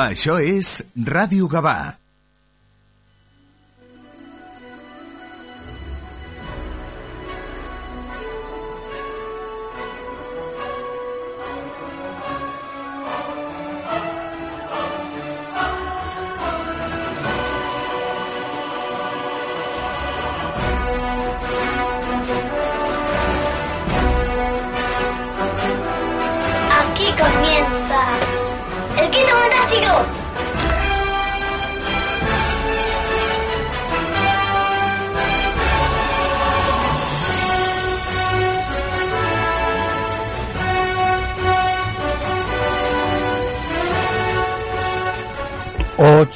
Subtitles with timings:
[0.00, 1.99] Això és Ràdio Gavà.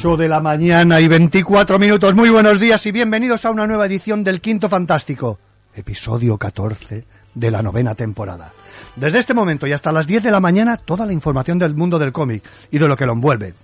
[0.05, 2.15] 8 de la mañana y 24 minutos.
[2.15, 5.39] Muy buenos días y bienvenidos a una nueva edición del Quinto Fantástico,
[5.75, 8.53] episodio 14 de la novena temporada.
[8.97, 11.99] Desde este momento y hasta las 10 de la mañana, toda la información del mundo
[11.99, 13.55] del cómic y de lo que lo envuelve.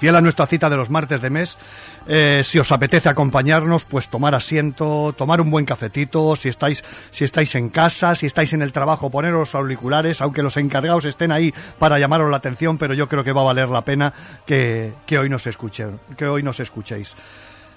[0.00, 1.58] Fiel a nuestra cita de los martes de mes,
[2.06, 7.24] eh, si os apetece acompañarnos, pues tomar asiento, tomar un buen cafetito, si estáis, si
[7.24, 11.52] estáis en casa, si estáis en el trabajo, poneros auriculares, aunque los encargados estén ahí
[11.78, 14.14] para llamaros la atención, pero yo creo que va a valer la pena
[14.46, 17.14] que, que hoy nos escuchen, que hoy nos escuchéis.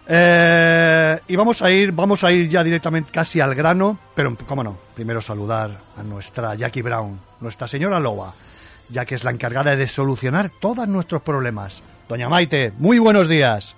[0.07, 4.63] Eh, y vamos a ir, vamos a ir ya directamente casi al grano, pero cómo
[4.63, 8.33] no, primero saludar a nuestra Jackie Brown, nuestra señora Loba,
[8.87, 11.83] ya que es la encargada de solucionar todos nuestros problemas.
[12.13, 13.75] Doña Maite, muy buenos días.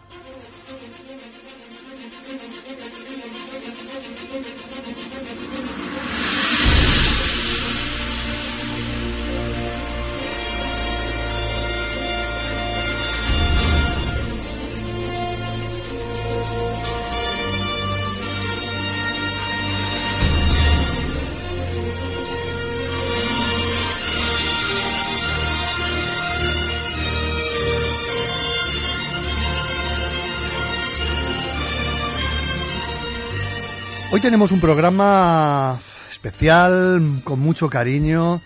[34.15, 35.77] Hoy tenemos un programa
[36.09, 38.39] especial, con mucho cariño,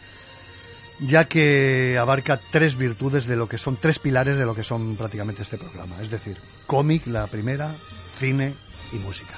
[1.00, 4.96] ya que abarca tres virtudes de lo que son, tres pilares de lo que son
[4.96, 6.02] prácticamente este programa.
[6.02, 7.70] Es decir, cómic, la primera,
[8.18, 8.56] cine
[8.92, 9.36] y música.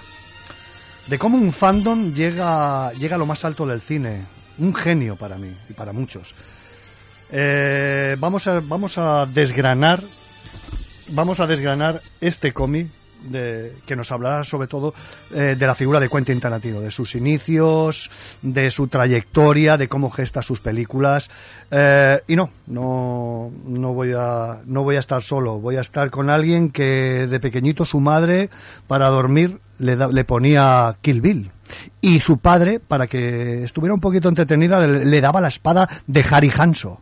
[1.07, 4.23] De cómo un fandom llega, llega a lo más alto del cine.
[4.57, 6.33] Un genio para mí y para muchos.
[7.29, 10.01] Eh, vamos, a, vamos a desgranar.
[11.09, 12.87] Vamos a desgranar este cómic
[13.23, 14.93] de, que nos hablará sobre todo
[15.33, 18.09] eh, de la figura de Quentin Tarantino, de sus inicios,
[18.41, 21.29] de su trayectoria, de cómo gesta sus películas.
[21.69, 26.09] Eh, y no, no, no voy a, no voy a estar solo, voy a estar
[26.09, 28.49] con alguien que de pequeñito su madre
[28.87, 31.51] para dormir le, da- le ponía Kill Bill.
[32.01, 36.25] Y su padre, para que estuviera un poquito entretenida, le, le daba la espada de
[36.29, 36.99] Harry Hanso.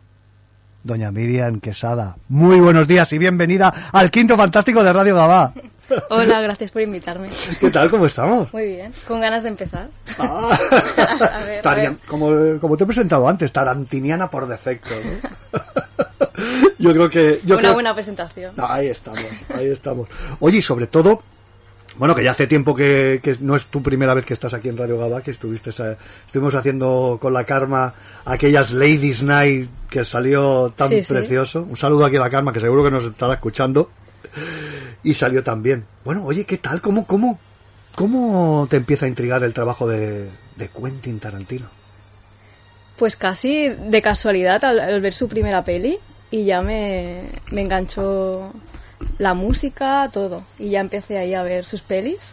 [0.82, 5.52] Doña Miriam Quesada, muy buenos días y bienvenida al quinto fantástico de Radio Gabá.
[6.08, 7.28] Hola, gracias por invitarme.
[7.58, 7.90] ¿Qué tal?
[7.90, 8.52] ¿Cómo estamos?
[8.52, 9.88] Muy bien, con ganas de empezar.
[10.18, 10.56] Ah.
[11.34, 11.98] A ver, a Taria- ver.
[12.06, 14.90] Como, como te he presentado antes, tarantiniana por defecto.
[14.94, 15.60] ¿no?
[16.78, 17.40] yo creo que...
[17.44, 18.54] Yo Una creo- buena presentación.
[18.58, 19.24] Ahí estamos,
[19.54, 20.08] ahí estamos.
[20.40, 21.22] Oye, y sobre todo,
[21.96, 24.68] bueno, que ya hace tiempo que, que no es tu primera vez que estás aquí
[24.68, 25.96] en Radio Gaba, que estuviste, eh,
[26.26, 31.12] estuvimos haciendo con la Karma aquellas Ladies Night que salió tan Sí, sí.
[31.12, 31.66] precioso.
[31.68, 33.90] Un saludo aquí a la Karma, que seguro que nos estará escuchando.
[35.02, 35.86] Y salió también.
[36.04, 36.80] Bueno, oye, ¿qué tal?
[36.80, 37.38] ¿Cómo, cómo,
[37.94, 41.68] cómo te empieza a intrigar el trabajo de, de Quentin Tarantino?
[42.96, 45.98] Pues casi de casualidad al, ver su primera peli
[46.30, 48.52] y ya me, me enganchó
[49.18, 50.44] la música, todo.
[50.58, 52.32] Y ya empecé ahí a ver sus pelis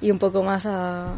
[0.00, 1.14] y un poco más a...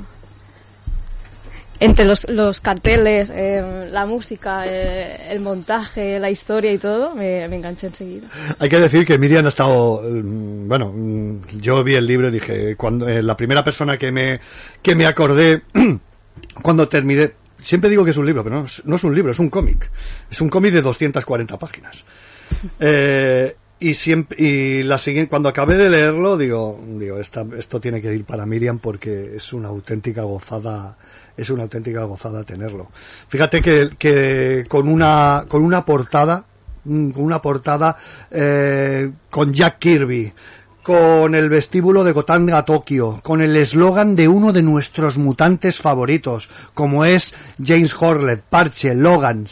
[1.81, 7.49] Entre los, los carteles, eh, la música, eh, el montaje, la historia y todo, me,
[7.49, 8.29] me enganché enseguida.
[8.59, 12.33] Hay que decir que Miriam ha estado, mm, bueno, mm, yo vi el libro y
[12.33, 14.41] dije, cuando eh, la primera persona que me
[14.83, 15.63] que me acordé
[16.63, 19.39] cuando terminé, siempre digo que es un libro, pero no, no es un libro, es
[19.39, 19.91] un cómic,
[20.31, 22.05] es un cómic de 240 páginas.
[22.79, 28.03] Eh, y siempre y la siguiente cuando acabé de leerlo digo digo esta, esto tiene
[28.03, 30.97] que ir para Miriam porque es una auténtica gozada
[31.37, 32.89] es una auténtica gozada tenerlo.
[33.29, 36.45] Fíjate que, que con una con una portada
[36.85, 37.97] mm, con una portada
[38.31, 40.33] eh, con Jack Kirby
[40.83, 46.49] con el vestíbulo de Gotanga Tokio, con el eslogan de uno de nuestros mutantes favoritos,
[46.73, 49.47] como es James Horlet, Parche, Logan,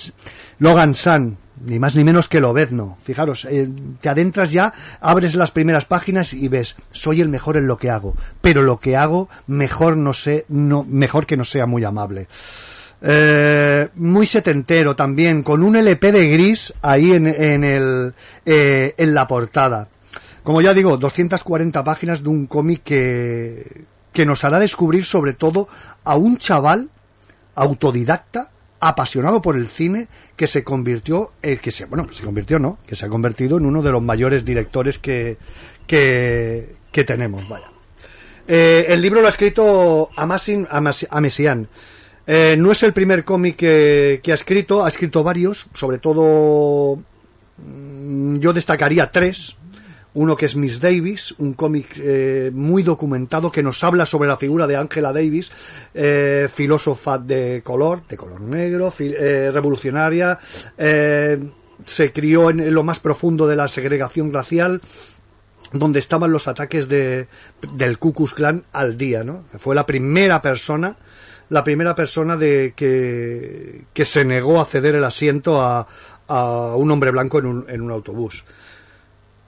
[0.59, 2.99] Logan Sun, ni más ni menos que Lobezno.
[3.05, 3.69] Fijaros, eh,
[4.01, 7.91] te adentras ya, abres las primeras páginas y ves, soy el mejor en lo que
[7.91, 12.29] hago, pero lo que hago mejor no sé, no, mejor que no sea muy amable.
[13.01, 18.15] Eh, muy setentero también, con un LP de gris ahí en, en, el,
[18.45, 19.89] eh, en la portada.
[20.43, 25.69] Como ya digo, 240 páginas de un cómic que, que nos hará descubrir sobre todo
[26.05, 26.91] a un chaval
[27.55, 28.51] autodidacta
[28.81, 32.95] apasionado por el cine que se convirtió eh, que se bueno se convirtió no que
[32.95, 35.37] se ha convertido en uno de los mayores directores que
[35.87, 37.67] que, que tenemos vaya.
[38.47, 41.69] Eh, el libro lo ha escrito Amasin Amesian.
[42.27, 46.99] Eh, no es el primer cómic que, que ha escrito ha escrito varios sobre todo
[47.57, 49.57] mm, yo destacaría tres
[50.15, 54.37] uno que es Miss Davis, un cómic eh, muy documentado que nos habla sobre la
[54.37, 55.53] figura de Angela Davis,
[55.95, 60.39] eh, filósofa de color, de color negro, eh, revolucionaria,
[60.77, 61.39] eh,
[61.85, 64.81] se crió en, lo más profundo de la segregación racial,
[65.73, 67.29] donde estaban los ataques de,
[67.75, 69.45] del Ku Klux Klan al día, ¿no?
[69.59, 70.97] Fue la primera persona
[71.51, 75.87] la primera persona de que, que se negó a ceder el asiento a,
[76.27, 78.45] a un hombre blanco en un, en un autobús.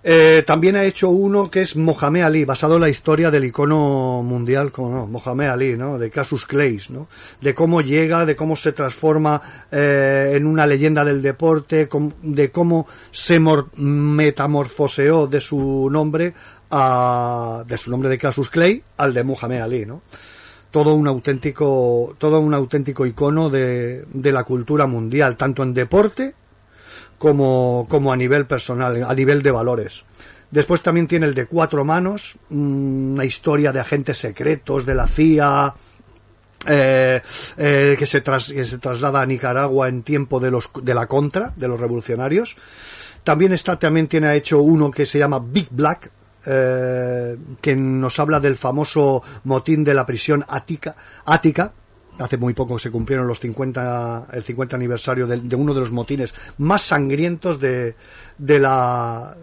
[0.02, 4.22] Eh, también ha hecho uno que es Mohamed Ali, basado en la historia del icono
[4.22, 5.98] mundial, como no, Mohamed Ali, ¿no?
[5.98, 7.06] De Casus Clay, ¿no?
[7.40, 11.88] De cómo llega, de cómo se transforma eh, en una leyenda del deporte,
[12.22, 13.38] de cómo se
[13.76, 16.32] metamorfoseó de su nombre
[16.70, 20.00] a, de su nombre de Casus Clay al de Mohamed Ali, ¿no?
[20.70, 26.34] Todo un auténtico, todo un auténtico icono de, de la cultura mundial, tanto en deporte
[27.20, 30.04] como, como a nivel personal, a nivel de valores.
[30.50, 35.74] Después también tiene el de Cuatro Manos, una historia de agentes secretos de la CIA,
[36.66, 37.20] eh,
[37.58, 41.06] eh, que, se tras, que se traslada a Nicaragua en tiempo de, los, de la
[41.06, 42.56] contra, de los revolucionarios.
[43.22, 46.10] También está, también tiene hecho uno que se llama Big Black,
[46.46, 51.74] eh, que nos habla del famoso motín de la prisión ática
[52.20, 56.34] hace muy poco se cumplieron los 50, el 50 aniversario de, uno de los motines
[56.58, 57.94] más sangrientos de,
[58.38, 59.36] de la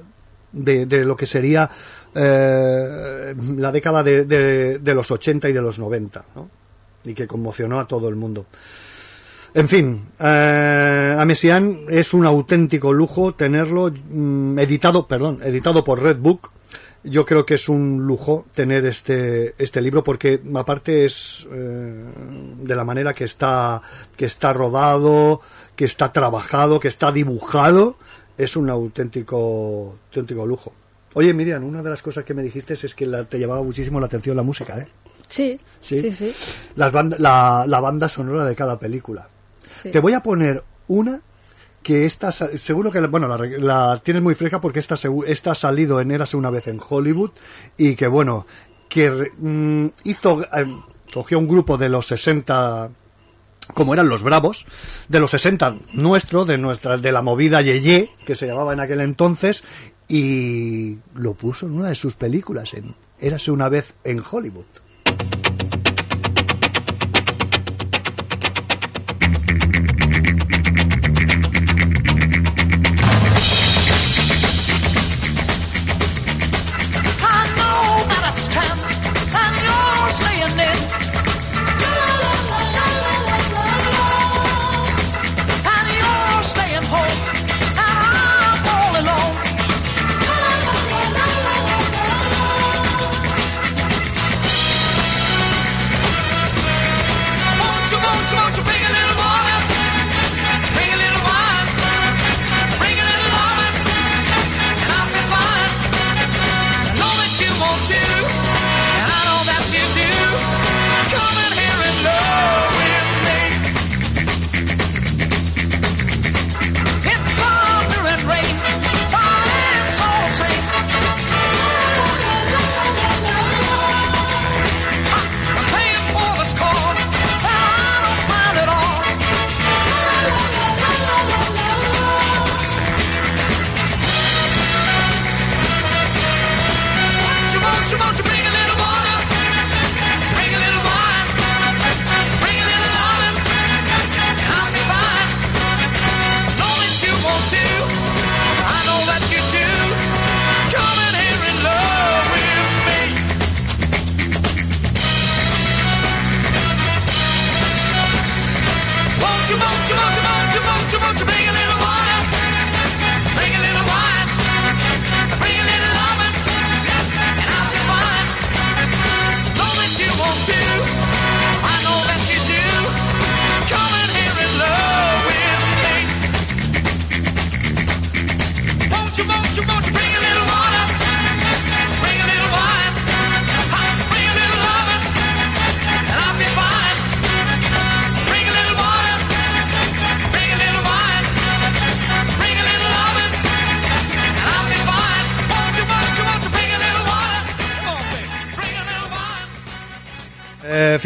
[0.52, 1.70] de, de, lo que sería
[2.16, 6.50] eh, la década de, de, los 80 y de los 90 ¿no?
[7.04, 8.46] y que conmocionó a todo el mundo.
[9.54, 16.52] En fin, eh, Amesian es un auténtico lujo tenerlo mm, editado, perdón, editado por Redbook
[17.10, 22.04] yo creo que es un lujo tener este este libro porque aparte es eh,
[22.62, 23.82] de la manera que está
[24.16, 25.42] que está rodado
[25.76, 27.98] que está trabajado que está dibujado
[28.38, 30.74] es un auténtico auténtico lujo
[31.14, 34.00] oye Miriam una de las cosas que me dijiste es que la, te llamaba muchísimo
[34.00, 34.88] la atención la música eh
[35.28, 36.34] sí sí sí, sí.
[36.76, 39.28] Las band la, la banda sonora de cada película
[39.70, 39.92] sí.
[39.92, 41.22] te voy a poner una
[41.88, 44.96] que esta, seguro que, bueno, la, tienes muy fresca porque esta,
[45.26, 47.32] esta ha salido en Érase una vez en Hollywood
[47.78, 48.46] y que, bueno,
[48.90, 50.66] que mm, hizo, eh,
[51.14, 52.90] cogió un grupo de los 60
[53.74, 54.66] como eran los bravos,
[55.08, 59.00] de los 60 nuestro, de nuestra, de la movida Yeye, que se llamaba en aquel
[59.00, 59.64] entonces,
[60.10, 64.66] y lo puso en una de sus películas, en Érase una vez en Hollywood.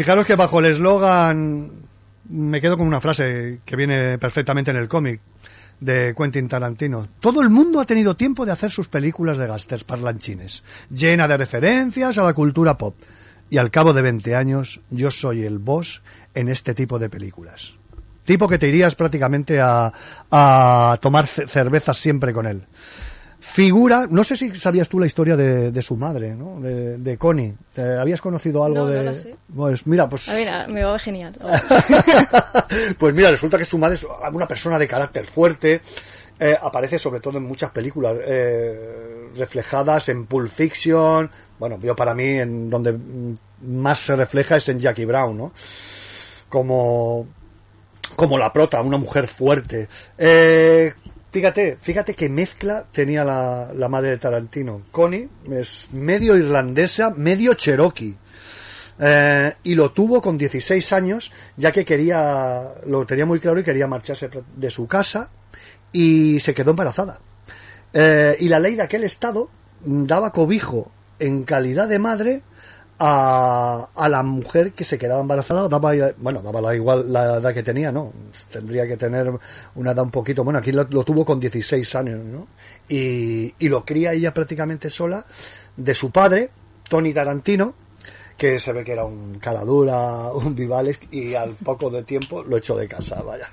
[0.02, 1.70] Fijaros que bajo el eslogan
[2.28, 5.20] me quedo con una frase que viene perfectamente en el cómic
[5.78, 7.06] de Quentin Tarantino.
[7.20, 11.36] Todo el mundo ha tenido tiempo de hacer sus películas de gasters parlanchines, llena de
[11.36, 12.96] referencias a la cultura pop.
[13.48, 16.02] Y al cabo de 20 años, yo soy el boss
[16.34, 17.74] en este tipo de películas.
[18.24, 19.92] Tipo que te irías prácticamente a,
[20.32, 22.64] a tomar ce- cervezas siempre con él.
[23.44, 26.60] Figura, no sé si sabías tú la historia de, de su madre, ¿no?
[26.60, 27.52] De, de Connie.
[27.74, 29.02] ¿Te ¿Habías conocido algo No, no de...?
[29.04, 29.34] lo sé.
[29.54, 30.28] Pues mira, pues...
[30.28, 31.34] A ver, me va genial.
[32.98, 35.80] pues mira, resulta que su madre es una persona de carácter fuerte.
[36.38, 41.28] eh, aparece sobre todo en muchas películas eh, reflejadas en Pulp Fiction.
[41.58, 42.96] Bueno, yo para mí en donde
[43.62, 45.52] más se refleja es en Jackie Brown, ¿no?
[46.48, 47.26] Como
[48.14, 49.88] como la prota, una mujer fuerte.
[50.18, 50.92] Eh,
[51.32, 54.82] fíjate, fíjate qué mezcla tenía la, la madre de Tarantino.
[54.92, 58.16] Connie es medio irlandesa, medio cherokee.
[58.98, 63.64] Eh, y lo tuvo con 16 años, ya que quería, lo tenía muy claro y
[63.64, 65.30] quería marcharse de su casa
[65.90, 67.18] y se quedó embarazada.
[67.92, 69.50] Eh, y la ley de aquel estado
[69.84, 72.42] daba cobijo en calidad de madre
[73.04, 77.64] a, la mujer que se quedaba embarazada, daba, bueno, daba la igual la edad que
[77.64, 78.12] tenía, ¿no?
[78.50, 79.32] Tendría que tener
[79.74, 82.46] una edad un poquito, bueno, aquí lo, tuvo con 16 años, ¿no?
[82.88, 85.26] Y, lo cría ella prácticamente sola
[85.76, 86.50] de su padre,
[86.88, 87.74] Tony Tarantino,
[88.36, 92.44] que se ve que era un cara dura, un vivales, y al poco de tiempo
[92.44, 93.48] lo echó de casa, vaya.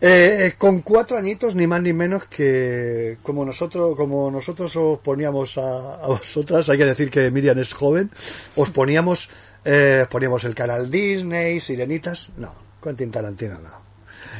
[0.00, 5.58] Eh, con cuatro añitos, ni más ni menos que como nosotros, como nosotros os poníamos
[5.58, 8.10] a, a vosotras, hay que decir que Miriam es joven,
[8.56, 9.28] os poníamos,
[9.64, 13.90] eh, poníamos el canal Disney, Sirenitas, no, Quentin Tarantino no.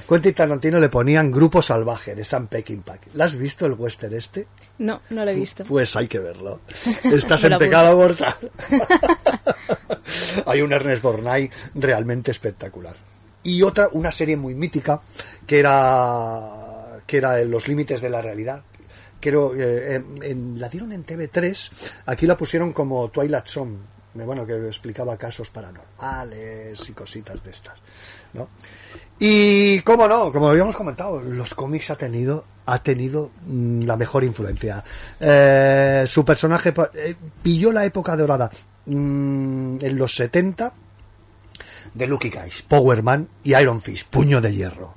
[0.08, 2.98] Quentin Tarantino le ponían Grupo Salvaje de Sam Peckinpah.
[3.14, 4.48] ¿La has visto el western este?
[4.78, 5.64] No, no lo he visto.
[5.64, 6.60] Pues hay que verlo.
[7.04, 8.34] Estás en pecado mortal.
[10.46, 12.96] Hay un Ernest Borgnine realmente espectacular.
[13.42, 15.00] Y otra, una serie muy mítica,
[15.46, 18.62] que era, que era Los Límites de la Realidad.
[19.20, 21.70] Creo, eh, en- en- la dieron en TV3,
[22.06, 23.76] aquí la pusieron como Twilight Zone,
[24.14, 27.78] bueno, que explicaba casos paranormales y cositas de estas,
[28.32, 28.48] ¿no?
[29.18, 34.22] Y cómo no, como habíamos comentado, los cómics ha tenido ha tenido mm, la mejor
[34.22, 34.82] influencia.
[35.18, 38.48] Eh, su personaje eh, pilló la época dorada
[38.86, 40.72] mm, en los 70
[41.94, 44.94] de Lucky Guys, Power Man y Iron Fist, Puño de Hierro.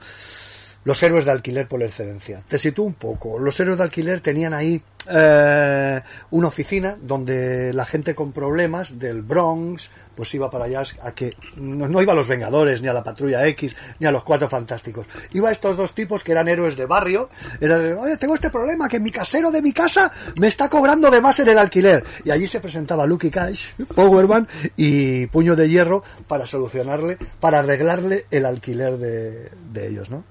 [0.85, 2.43] Los héroes de alquiler por excelencia.
[2.47, 3.39] Te sitúo un poco.
[3.39, 9.22] Los héroes de alquiler tenían ahí eh, una oficina donde la gente con problemas del
[9.22, 13.03] Bronx pues iba para allá a que no, iba a los Vengadores ni a la
[13.03, 15.07] Patrulla X ni a los Cuatro Fantásticos.
[15.31, 17.29] Iba a estos dos tipos que eran héroes de barrio.
[17.62, 21.39] Oye, tengo este problema que mi casero de mi casa me está cobrando de más
[21.39, 22.03] en el alquiler.
[22.24, 28.25] Y allí se presentaba Lucky Cash, Powerman y Puño de Hierro para solucionarle, para arreglarle
[28.29, 30.24] el alquiler de, de ellos, ¿no?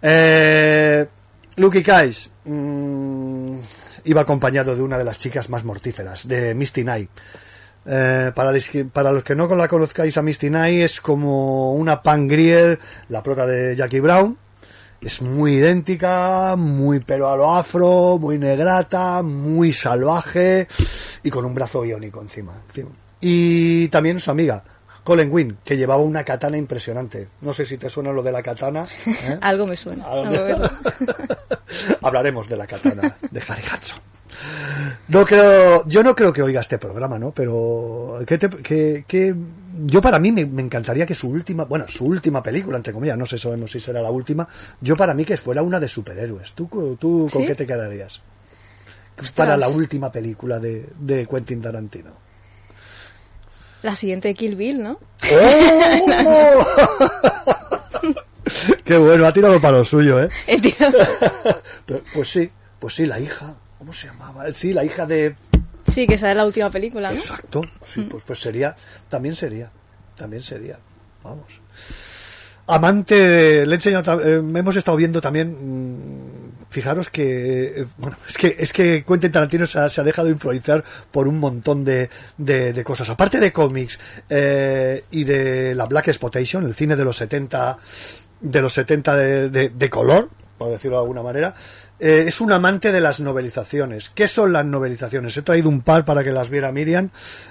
[0.00, 1.06] Eh,
[1.56, 3.33] Lucky Kais mm,
[4.04, 7.10] iba acompañado de una de las chicas más mortíferas, de Misty Knight.
[7.86, 12.78] Eh, para, los que no la conozcáis a Misty Knight es como una Pan Grier,
[13.08, 14.38] la prota de Jackie Brown.
[15.00, 20.66] Es muy idéntica, muy pelo a lo afro, muy negrata, muy salvaje
[21.22, 22.52] y con un brazo biónico encima.
[23.20, 24.64] Y también su amiga,
[25.04, 27.28] Colin Wynn, que llevaba una katana impresionante.
[27.42, 28.86] No sé si te suena lo de la katana.
[29.06, 29.38] ¿eh?
[29.40, 30.04] Algo me suena.
[30.06, 30.80] Algo- algo me suena.
[32.02, 34.00] Hablaremos de la katana de Harry Hudson.
[35.08, 37.30] No creo, yo no creo que oiga este programa, ¿no?
[37.32, 39.34] Pero que, te- que- que-
[39.86, 43.18] yo para mí me, me encantaría que su última, bueno, su última película, entre comillas,
[43.18, 44.48] no sé sabemos si será la última,
[44.80, 46.52] yo para mí que fuera una de superhéroes.
[46.52, 46.66] ¿Tú,
[46.98, 47.46] tú con ¿Sí?
[47.48, 48.22] qué te quedarías?
[49.12, 49.32] Ostras.
[49.34, 52.23] Para la última película de, de Quentin Tarantino.
[53.84, 54.98] La siguiente de Kill Bill, ¿no?
[55.30, 56.66] ¡Oh!
[58.84, 60.30] Qué bueno, ha tirado para lo suyo, ¿eh?
[60.46, 60.96] He tirado-
[61.86, 64.50] Pero, pues sí, pues sí, la hija, ¿cómo se llamaba?
[64.54, 65.36] Sí, la hija de
[65.92, 67.16] Sí, que esa es la última película, ¿no?
[67.18, 68.74] Exacto, sí, pues, pues sería,
[69.10, 69.70] también sería,
[70.16, 70.78] también sería,
[71.22, 71.44] vamos.
[72.66, 78.56] Amante, le he enseñado, eh, hemos estado viendo también, mm, fijaros que, bueno, es que,
[78.58, 83.40] es que Quentin Tarantino se ha, dejado influenciar por un montón de, de, cosas, aparte
[83.40, 87.78] de cómics eh, y de la Black Exploitation, el cine de los 70,
[88.40, 91.54] de los 70 de, de- de color, por decirlo de alguna manera,
[91.98, 94.10] eh, es un amante de las novelizaciones.
[94.10, 95.36] ¿Qué son las novelizaciones?
[95.36, 97.10] He traído un par para que las viera Miriam.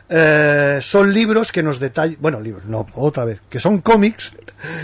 [0.09, 4.35] Eh, son libros que nos detallan, bueno, libros, no, otra vez, que son cómics,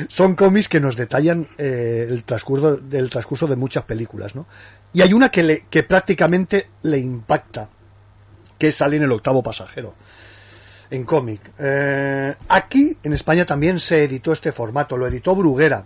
[0.07, 4.47] son cómics que nos detallan eh, el transcurso del transcurso de muchas películas, ¿no?
[4.93, 7.69] Y hay una que le, que prácticamente le impacta,
[8.57, 9.93] que es Alien el octavo pasajero.
[10.91, 11.41] en cómic.
[12.47, 15.85] Aquí en España también se editó este formato, lo editó Bruguera.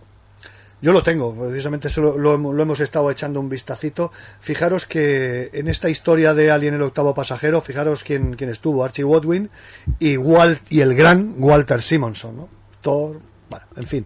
[0.84, 4.12] Yo lo tengo, precisamente lo, hemos estado echando un vistacito.
[4.42, 9.06] Fijaros que en esta historia de Alien el octavo pasajero, fijaros quién, quién estuvo, Archie
[9.06, 9.50] Woodwin
[9.98, 12.50] y, Walt, y el gran Walter Simonson, ¿no?
[12.82, 14.06] Thor, bueno, en fin.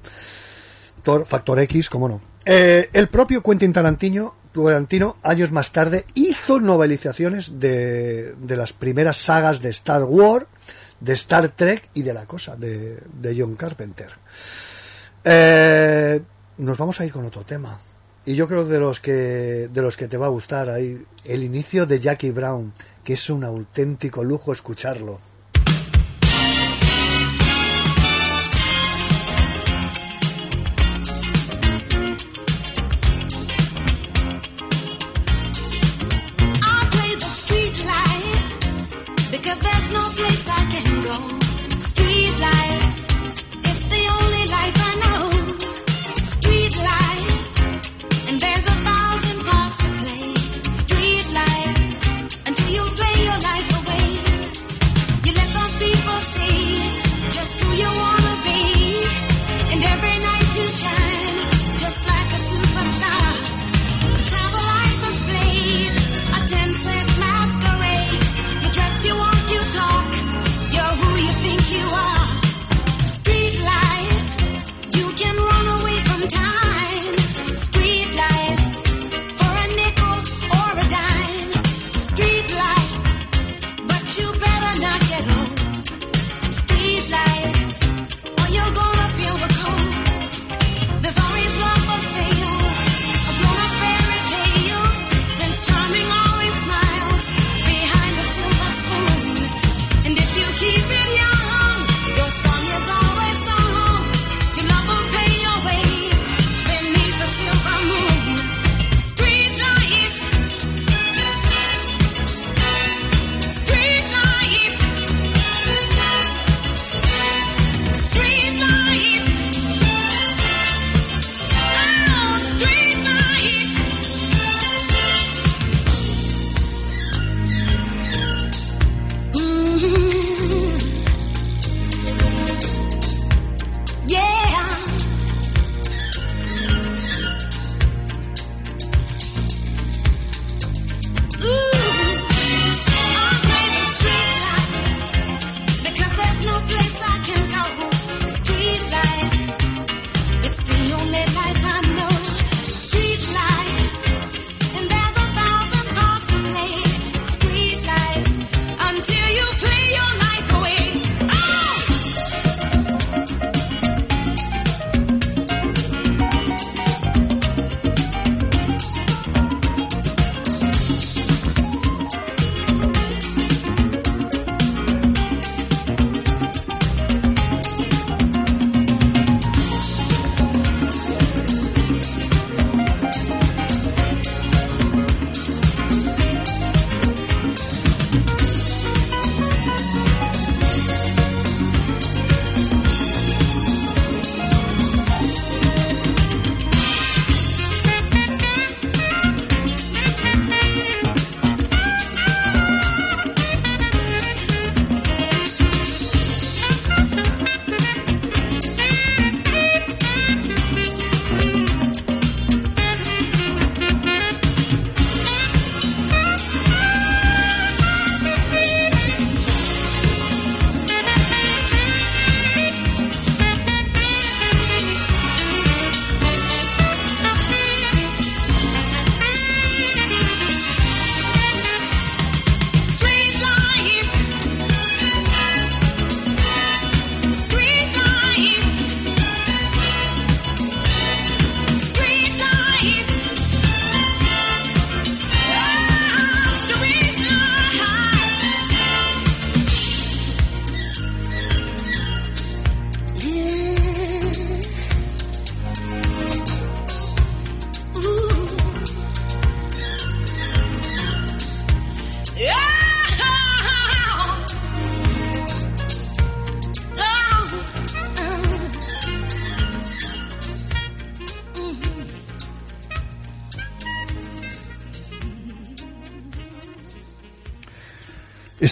[1.02, 2.22] Thor, Factor X, cómo no.
[2.46, 9.18] Eh, el propio Quentin Tarantino, Tarantino, años más tarde, hizo novelizaciones de, de las primeras
[9.18, 10.46] sagas de Star Wars,
[11.00, 14.12] de Star Trek y de la cosa, de, de John Carpenter.
[15.24, 16.22] Eh,
[16.58, 17.80] nos vamos a ir con otro tema.
[18.26, 21.44] Y yo creo de los que de los que te va a gustar ahí el
[21.44, 22.74] inicio de Jackie Brown,
[23.04, 25.20] que es un auténtico lujo escucharlo.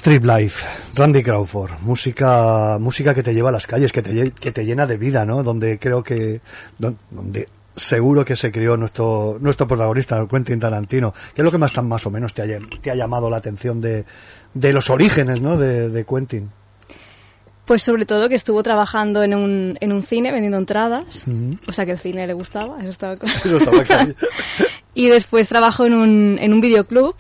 [0.05, 0.63] Street Life,
[0.93, 4.85] Randy Crawford, música, música que te lleva a las calles, que te, que te llena
[4.85, 5.41] de vida, ¿no?
[5.41, 6.41] Donde creo que,
[6.77, 11.11] don- donde seguro que se crió nuestro, nuestro protagonista, Quentin Tarantino.
[11.33, 13.37] ¿Qué es lo que más, tan, más o menos te ha, te ha llamado la
[13.37, 14.05] atención de,
[14.53, 15.57] de los orígenes, ¿no?
[15.57, 16.51] De, de Quentin.
[17.65, 21.25] Pues sobre todo que estuvo trabajando en un, en un cine vendiendo entradas.
[21.67, 23.39] O sea que el cine le gustaba, eso estaba claro.
[23.43, 24.13] Eso estaba claro.
[24.93, 27.15] Y después trabajó en un, en un videoclub.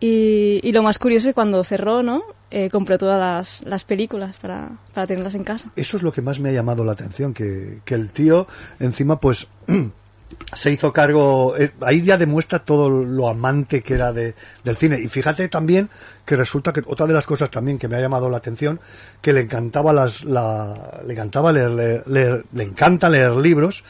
[0.00, 2.22] Y, y lo más curioso es cuando cerró, ¿no?
[2.50, 5.70] Eh, compró todas las, las películas para, para tenerlas en casa.
[5.76, 8.46] Eso es lo que más me ha llamado la atención, que, que el tío
[8.80, 9.48] encima pues
[10.54, 14.34] se hizo cargo, eh, ahí ya demuestra todo lo amante que era de,
[14.64, 15.00] del cine.
[15.00, 15.90] Y fíjate también
[16.24, 18.80] que resulta que otra de las cosas también que me ha llamado la atención,
[19.20, 23.84] que le encantaba las, la, le encantaba leer, leer- leer- le encanta leer libros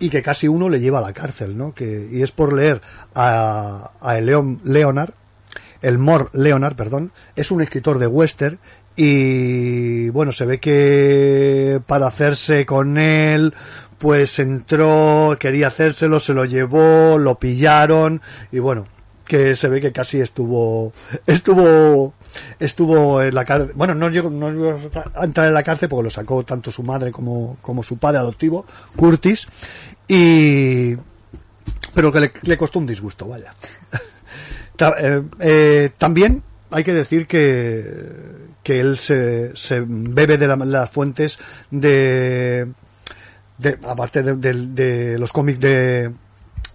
[0.00, 1.72] y que casi uno le lleva a la cárcel, ¿no?
[1.72, 2.82] Que, y es por leer
[3.14, 5.12] a, a Leon, Leonard,
[5.82, 8.58] el Mor Leonard, perdón, es un escritor de western
[8.96, 13.54] y bueno, se ve que para hacerse con él,
[13.98, 18.86] pues entró, quería hacérselo, se lo llevó, lo pillaron y bueno,
[19.26, 20.92] que se ve que casi estuvo,
[21.26, 22.14] estuvo,
[22.58, 24.78] estuvo en la cárcel, bueno, no llegó, no llegó
[25.14, 28.18] a entrar en la cárcel porque lo sacó tanto su madre como, como su padre
[28.18, 29.48] adoptivo, Curtis,
[30.06, 30.96] y,
[31.94, 33.54] pero que le, le costó un disgusto, vaya.
[34.78, 37.84] Eh, eh, también hay que decir que,
[38.62, 39.52] que él se,
[39.86, 41.38] bebe de la- las fuentes
[41.70, 42.68] de,
[43.58, 46.10] de aparte de los cómics de,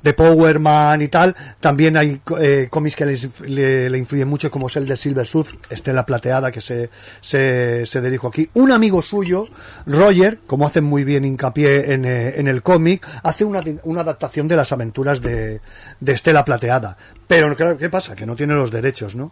[0.02, 4.76] de Power Man y tal, también hay eh, cómics que le, influyen mucho, como es
[4.78, 6.90] el de Silver Surf, Estela Plateada, que se,
[7.22, 8.50] se, se dirijo aquí.
[8.54, 9.48] Un amigo suyo,
[9.86, 14.48] Roger, como hace muy bien hincapié en, eh, en el cómic, hace una, una adaptación
[14.48, 15.62] de las aventuras de,
[16.00, 16.98] de Estela Plateada.
[17.28, 18.16] Pero, ¿qué pasa?
[18.16, 19.32] Que no tiene los derechos, ¿no?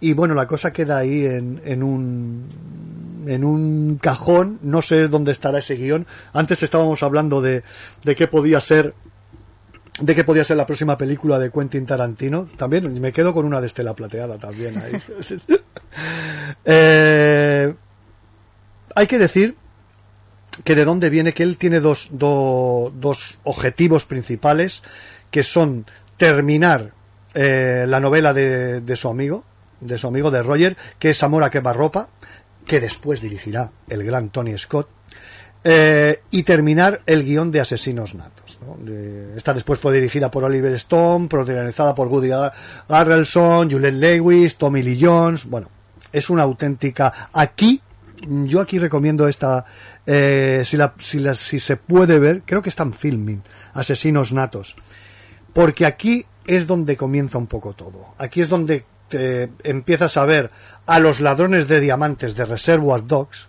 [0.00, 2.48] Y bueno, la cosa queda ahí en, en un
[3.26, 6.06] en un cajón, no sé dónde estará ese guion.
[6.32, 7.62] Antes estábamos hablando de,
[8.02, 8.94] de qué podía ser
[10.00, 12.48] de qué podía ser la próxima película de Quentin Tarantino.
[12.56, 15.00] También me quedo con una de Estela Plateada también ahí.
[16.64, 17.74] Eh,
[18.94, 19.56] hay que decir
[20.64, 24.82] que de dónde viene que él tiene dos, do- dos objetivos principales
[25.30, 25.84] que son
[26.16, 26.92] terminar
[27.34, 29.44] eh, la novela de, de su amigo,
[29.80, 32.08] de su amigo de Roger, que es Amor a quemarropa,
[32.66, 34.88] que después dirigirá el gran Tony Scott,
[35.64, 38.58] eh, y terminar el guion de Asesinos Natos.
[39.36, 42.30] esta después fue dirigida por Oliver Stone, protagonizada por Woody
[42.88, 45.46] Harrelson, Juliette Lewis, Tommy Lee Jones.
[45.46, 45.68] Bueno,
[46.12, 47.28] es una auténtica.
[47.32, 47.80] Aquí,
[48.28, 49.64] yo aquí recomiendo esta.
[50.06, 50.92] eh, si, la-
[51.34, 54.76] si se puede ver, creo que están filming Asesinos Natos.
[55.54, 58.08] Porque aquí es donde comienza un poco todo.
[58.18, 60.50] Aquí es donde te empiezas a ver
[60.86, 63.48] a los ladrones de diamantes de Reservoir Dogs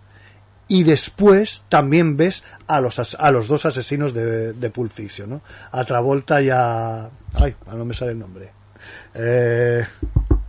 [0.68, 5.40] y después también ves a los, a los dos asesinos de, de Pulp Fiction, ¿no?
[5.70, 7.08] A Travolta y a...
[7.34, 8.50] Ay, no me sale el nombre.
[9.14, 9.84] Eh,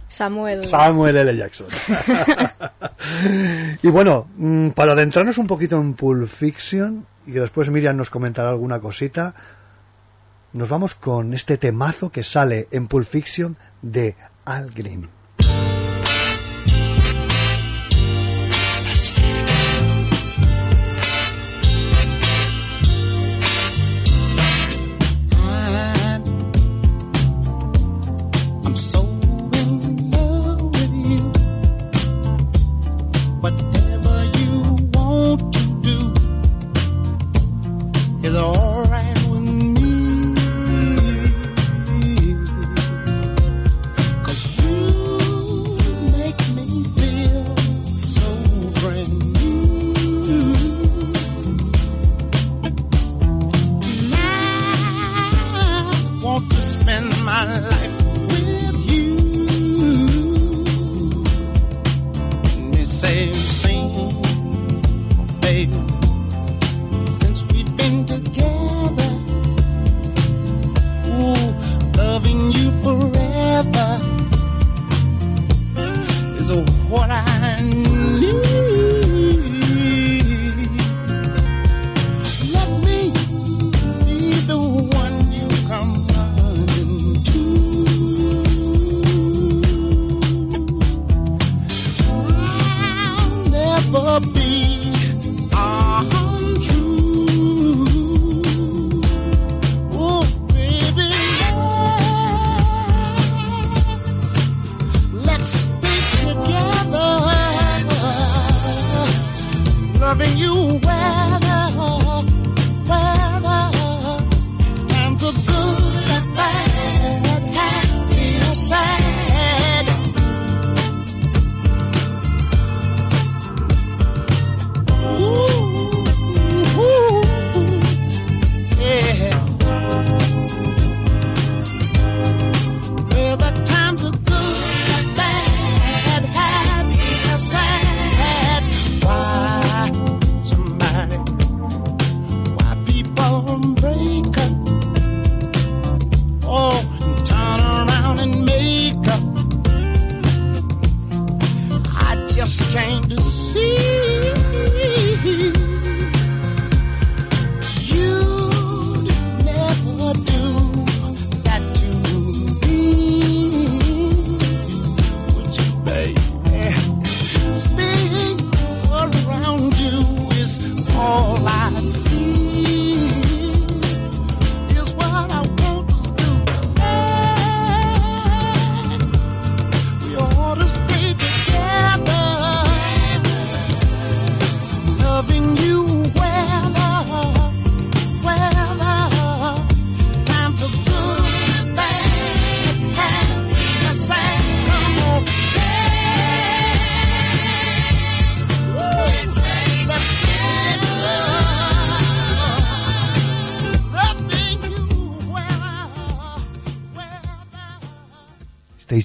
[0.07, 0.63] Samuel.
[0.63, 1.35] Samuel L.
[1.35, 1.67] Jackson.
[3.83, 8.09] y bueno, mm, para adentrarnos un poquito en Pulp Fiction y que después Miriam nos
[8.09, 9.35] comentará alguna cosita,
[10.53, 15.16] nos vamos con este temazo que sale en Pulp Fiction de Al Green.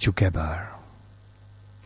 [0.02, 0.58] Together.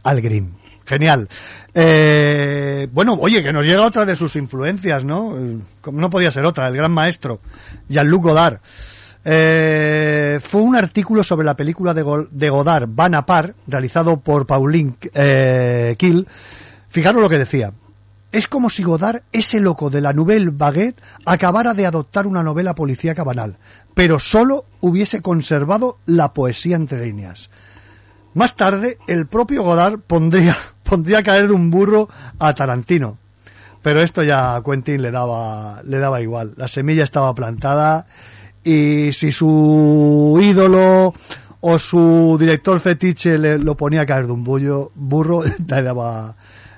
[0.02, 0.54] Al Green.
[0.84, 1.28] Genial.
[1.74, 5.34] Eh, bueno, oye, que nos llega otra de sus influencias, ¿no?
[5.92, 7.40] No podía ser otra, el gran maestro,
[7.88, 8.58] Jean-Luc Godard.
[9.24, 14.18] Eh, fue un artículo sobre la película de, Go- de Godard, Van a Par, realizado
[14.20, 16.28] por Pauline eh, Kiel.
[16.88, 17.72] Fijaros lo que decía.
[18.30, 22.76] Es como si Godard, ese loco de la Nouvelle Baguette, acabara de adoptar una novela
[22.76, 23.56] policíaca banal,
[23.94, 27.50] pero solo hubiese conservado la poesía entre líneas.
[28.36, 33.16] Más tarde, el propio Godard pondría, pondría a caer de un burro a Tarantino.
[33.80, 36.52] Pero esto ya a Quentin le daba, le daba igual.
[36.56, 38.06] La semilla estaba plantada
[38.62, 41.14] y si su ídolo
[41.62, 46.36] o su director fetiche le, lo ponía a caer de un bullo, burro, le daba,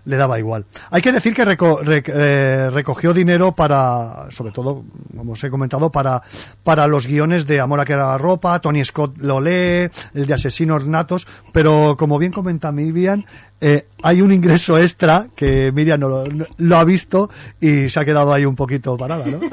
[0.08, 0.64] le daba igual.
[0.90, 4.82] Hay que decir que reco- rec- eh, recogió dinero para, sobre todo,
[5.16, 6.22] como os he comentado, para,
[6.64, 10.34] para los guiones de Amor a que la ropa, Tony Scott lo lee, el de
[10.34, 13.24] Asesinos Natos, pero como bien comenta Miriam,
[13.60, 17.28] eh, hay un ingreso extra que Miriam no lo, no- lo ha visto
[17.60, 19.40] y se ha quedado ahí un poquito parada, ¿no?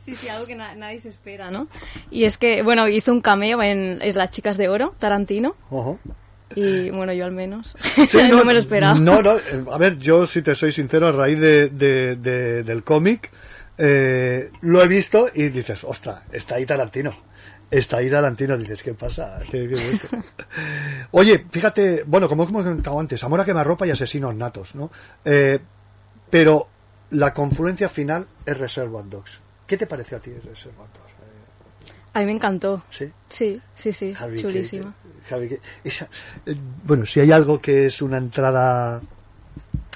[0.00, 1.68] Sí, sí, algo que na- nadie se espera, ¿no?
[2.10, 5.98] Y es que, bueno, hizo un cameo en, en Las Chicas de Oro, Tarantino, Ojo.
[6.54, 7.76] Y bueno, yo al menos
[8.08, 8.98] Sí, no, me lo esperaba.
[8.98, 9.38] No, no,
[9.70, 13.30] a ver, yo si te soy sincero, a raíz de, de- de- del cómic,
[13.78, 17.14] eh, lo he visto y dices, ostras, está ahí Tarantino.
[17.70, 19.40] Está ahí Tarantino, dices, ¿qué pasa?
[19.50, 20.08] ¿Qué, qué es esto?".
[21.12, 24.90] Oye, fíjate, bueno, como hemos comentado antes, Amor a quemarropa y Asesinos Natos, ¿no?
[25.24, 25.58] Eh,
[26.30, 26.68] pero
[27.10, 29.40] la confluencia final es Reservoir Dogs.
[29.66, 31.09] ¿Qué te pareció a ti Reservoir Dogs?
[32.12, 32.82] A mí me encantó.
[32.90, 33.10] ¿Sí?
[33.28, 34.94] Sí, sí, sí, chulísima.
[35.28, 35.60] Keitel.
[35.84, 36.08] Esa-
[36.46, 39.00] eh, bueno, si hay algo que es una entrada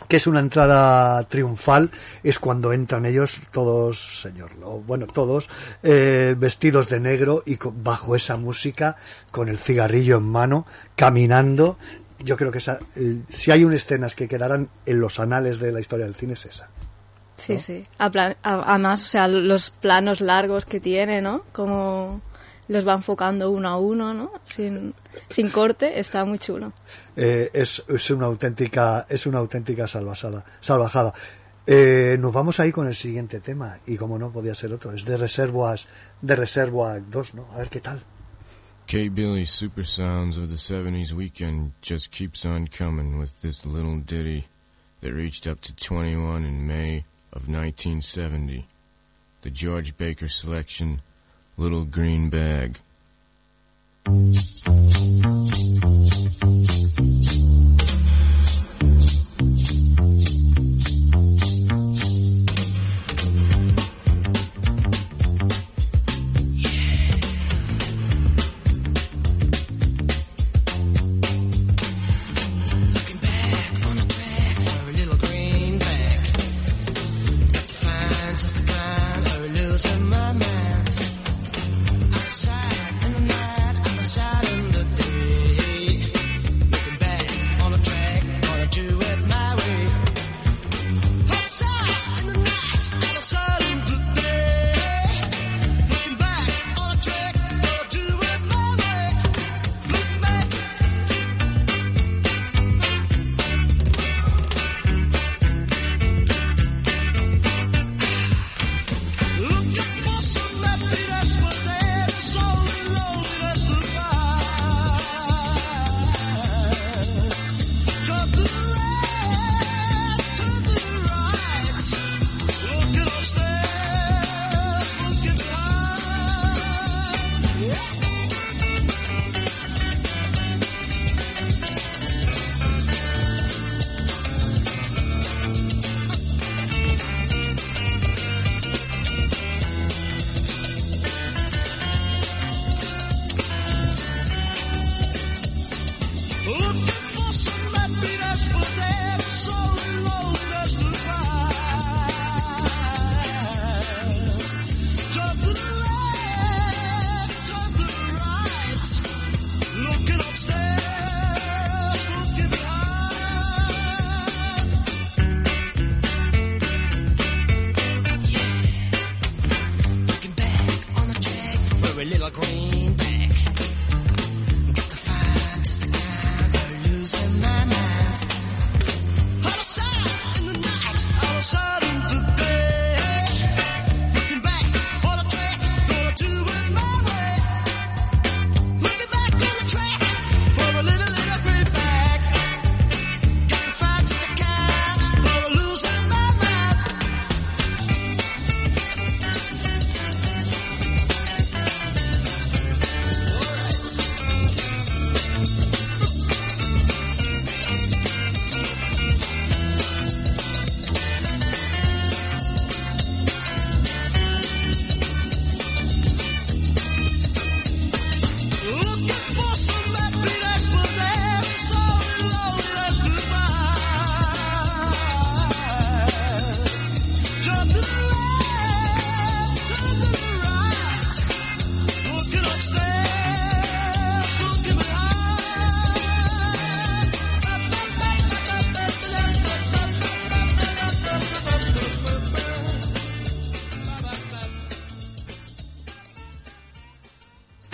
[0.08, 1.90] que es una entrada triunfal
[2.22, 5.48] es cuando entran ellos todos, señor, lo- bueno, todos
[5.82, 8.96] eh, vestidos de negro y bajo esa música
[9.30, 11.78] con el cigarrillo en mano, caminando.
[12.18, 15.72] Yo creo que esa, eh, si hay unas escenas que quedarán en los anales de
[15.72, 16.68] la historia del cine es esa.
[17.36, 17.84] Sí, sí.
[17.98, 21.42] A plan- a- Además, o sea, los planos largos que tiene, ¿no?
[21.52, 22.20] Como
[22.68, 24.32] los va enfocando uno a uno, ¿no?
[24.44, 24.94] Sin,
[25.28, 26.72] sin corte, está muy chulo.
[27.16, 31.12] Eh, es, es una auténtica es una auténtica salvajada salvajada
[31.66, 35.04] Eh, nos vamos ahí con el siguiente tema y como no podía ser otro es
[35.06, 35.86] de reservas
[36.20, 38.02] de reserva 2 no a ver qué tal
[38.86, 43.98] K Billy's Super Sounds of the 70s weekend just keeps on coming with this little
[44.04, 44.46] ditty
[45.00, 48.66] that reached up to 21 in May of 1970.
[49.42, 51.02] The George Baker selection,
[51.56, 52.78] Little Green Bag.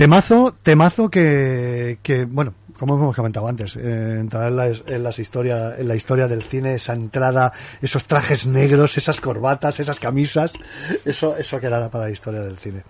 [0.01, 5.19] Temazo, temazo que, que bueno, como hemos comentado antes, eh, entrar en la, en las
[5.19, 10.55] historia, en la historia del cine, esa entrada, esos trajes negros, esas corbatas, esas camisas,
[11.05, 12.83] eso, eso quedará para la historia del cine.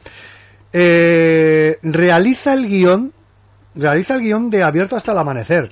[0.72, 3.12] Eh, realiza el guion,
[3.74, 5.68] realiza el guion de Abierto hasta el amanecer.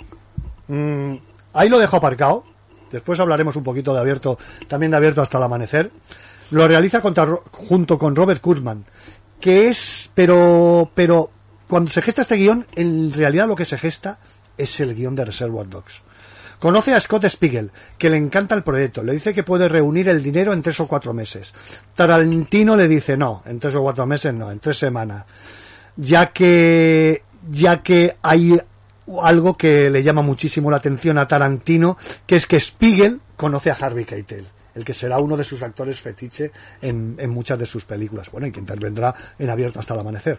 [0.66, 1.14] Mm,
[1.52, 2.42] ahí lo dejo aparcado.
[2.90, 5.92] Después hablaremos un poquito de Abierto, también de Abierto hasta el amanecer.
[6.50, 8.84] Lo realiza junto con Robert Kurtzman,
[9.40, 11.30] que es, pero, pero
[11.68, 14.18] cuando se gesta este guion, en realidad lo que se gesta
[14.56, 16.02] es el guion de Reservoir Dogs.
[16.58, 19.04] Conoce a Scott Spiegel, que le encanta el proyecto.
[19.04, 21.54] Le dice que puede reunir el dinero en tres o cuatro meses.
[21.94, 25.24] Tarantino le dice no, en tres o cuatro meses no, en tres semanas.
[25.96, 28.60] Ya que, ya que hay
[29.22, 31.96] algo que le llama muchísimo la atención a Tarantino,
[32.26, 34.48] que es que Spiegel conoce a Harvey Keitel,
[34.78, 38.30] el que será uno de sus actores fetiche en, muchas de sus películas.
[38.30, 40.38] Bueno, y que intervendrá en Abierto hasta el amanecer.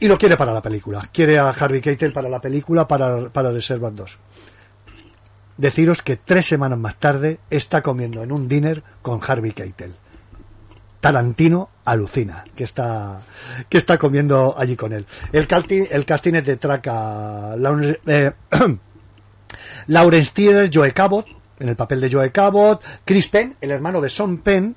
[0.00, 1.08] Y lo quiere para la película.
[1.12, 4.18] Quiere a Harvey Keitel para la película, para, para Reservoir 2
[5.56, 9.94] deciros que tres semanas más tarde está comiendo en un dinner con Harvey Keitel.
[11.00, 13.20] Tarantino alucina que está
[13.68, 15.04] que está comiendo allí con él.
[15.32, 18.32] El, calti- el casting es de Traca Laure- eh,
[20.72, 21.26] Joe Cabot,
[21.62, 24.76] en el papel de Joe Cabot, Chris Penn, el hermano de Sean Penn,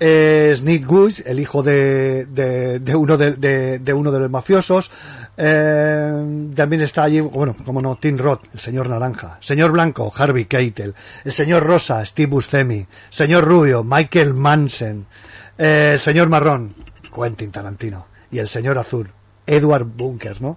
[0.00, 0.86] eh, Sneak
[1.26, 4.90] el hijo de, de, de uno de, de- de uno de los mafiosos.
[5.36, 9.38] Eh, también está allí, bueno, como no, Tim Roth, el señor naranja.
[9.40, 10.94] Señor blanco, Harvey Keitel.
[11.24, 12.86] El señor rosa, Steve Buscemi.
[13.10, 15.06] Señor rubio, Michael Manson.
[15.58, 16.74] Eh, el señor marrón,
[17.14, 18.06] Quentin Tarantino.
[18.30, 19.08] Y el señor azul,
[19.46, 20.56] Edward Bunker, ¿no?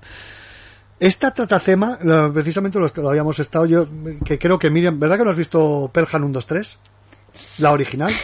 [0.99, 3.87] Esta eh, precisamente los que lo habíamos estado yo,
[4.25, 6.79] que creo que Miriam, ¿verdad que no has visto Pelhan 1, 2, 3?
[7.59, 8.11] La original.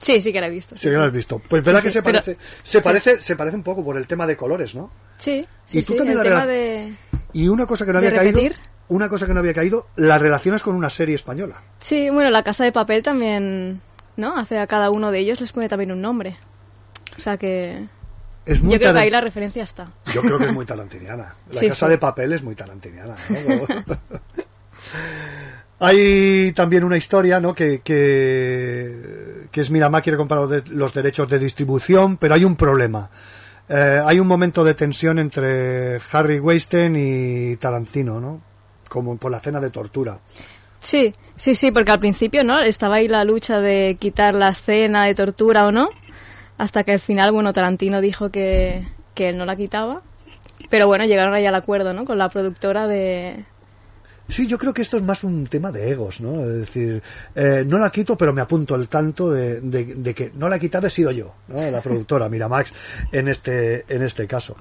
[0.00, 0.78] Sí, sí que la he visto.
[0.78, 1.38] Sí, que lo has visto.
[1.46, 4.06] Pues verdad Sí, que se pero- parece, se parece, se parece un poco por el
[4.06, 4.90] tema de colores, ¿no?
[5.18, 5.96] Sí, ¿Y sí, tú sí.
[5.98, 6.94] también El la tema de...
[7.34, 8.40] Y una cosa que no ¿De había caído,
[8.88, 11.56] una cosa que no había caído, las relaciones con una serie española.
[11.80, 13.82] Sí, bueno, la casa de papel también,
[14.16, 14.38] ¿no?
[14.38, 16.38] Hace a cada uno de ellos les pone también un nombre.
[17.18, 17.86] O sea que...
[18.46, 19.88] Es muy Yo creo que ahí la referencia está.
[20.12, 21.34] Yo creo que es muy talantiniana.
[21.52, 21.90] La Sí, casa sí.
[21.92, 23.14] de papel es muy talantiniana.
[23.28, 23.96] ¿no?
[25.82, 27.54] Hay también una historia, ¿no?
[27.54, 32.44] Que, que, que es Miramar quiere comprar los, de- los derechos de distribución, pero hay
[32.44, 33.08] un problema.
[33.68, 38.42] Eh, hay un momento de tensión entre Harry Weinstein y Tarantino, ¿no?
[38.88, 40.18] Como por la cena de tortura.
[40.80, 42.58] Sí, sí, sí, porque al principio, ¿no?
[42.58, 45.88] Estaba ahí la lucha de quitar la escena de tortura o no,
[46.60, 50.02] hasta que al final, bueno, Tarantino dijo que, que él no la quitaba.
[50.68, 52.04] Pero bueno, llegaron ahí al acuerdo, ¿no?
[52.04, 53.44] Con la productora de...
[54.28, 56.42] Sí, yo creo que esto es más un tema de egos, ¿no?
[56.42, 57.02] Es decir,
[57.34, 60.56] eh, no la quito, pero me apunto el tanto de, de- de que no la
[60.56, 61.60] he quitado he sido yo, ¿no?
[61.70, 62.72] La productora, Miramax,
[63.10, 64.54] en este, en este caso.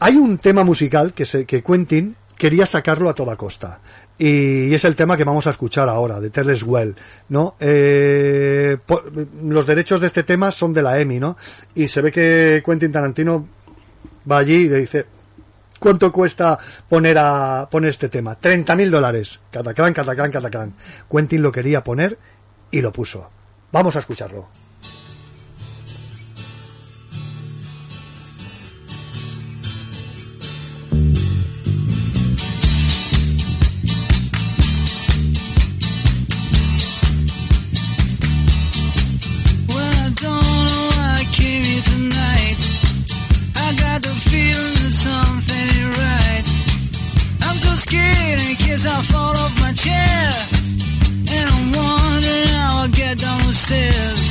[0.00, 3.80] Hay un tema musical que, se, que Quentin quería sacarlo a toda costa.
[4.22, 6.94] Y es el tema que vamos a escuchar ahora, de Tell Us Well,
[7.30, 7.54] ¿no?
[7.58, 8.76] Eh,
[9.42, 11.38] los derechos de este tema son de la EMI, ¿no?
[11.74, 13.48] Y se ve que Quentin Tarantino
[14.30, 15.06] va allí y le dice,
[15.78, 18.34] ¿Cuánto cuesta poner a poner este tema?
[18.34, 19.40] 30 mil dólares.
[19.50, 20.74] Cataclán, cataclán, cataclán.
[21.10, 22.18] Quentin lo quería poner
[22.70, 23.30] y lo puso.
[23.72, 24.48] Vamos a escucharlo.
[47.90, 50.30] Scared in case I fall off my chair.
[51.36, 54.24] And I'm wondering how I'll get down the stairs.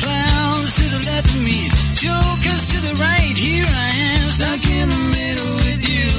[0.00, 1.60] Clowns to the left of me,
[2.04, 3.36] jokers to the right.
[3.46, 6.10] Here I am, stuck in the middle with you.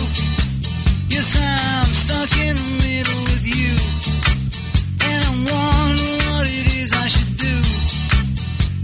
[1.13, 3.74] Yes, I'm stuck in the middle with you.
[5.09, 7.55] And I'm wondering what it is I should do.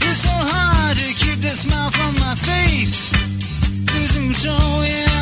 [0.05, 2.99] It's so hard to keep the smile from my face.
[3.91, 5.12] Losing control, yeah,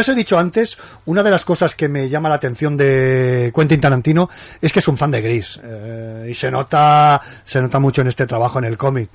[0.00, 3.52] ya os he dicho antes, una de las cosas que me llama la atención de
[3.54, 4.30] Quentin Tarantino
[4.62, 5.60] es que es un fan de Gris.
[5.62, 9.10] Eh, y se nota, se nota mucho en este trabajo, en el cómic.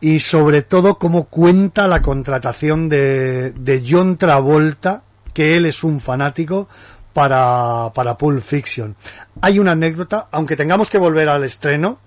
[0.00, 5.02] Y sobre todo cómo cuenta la contratación de, de John Travolta,
[5.34, 6.66] que él es un fanático,
[7.12, 8.96] para, para Pulp Fiction.
[9.42, 11.98] Hay una anécdota, aunque tengamos que volver al estreno,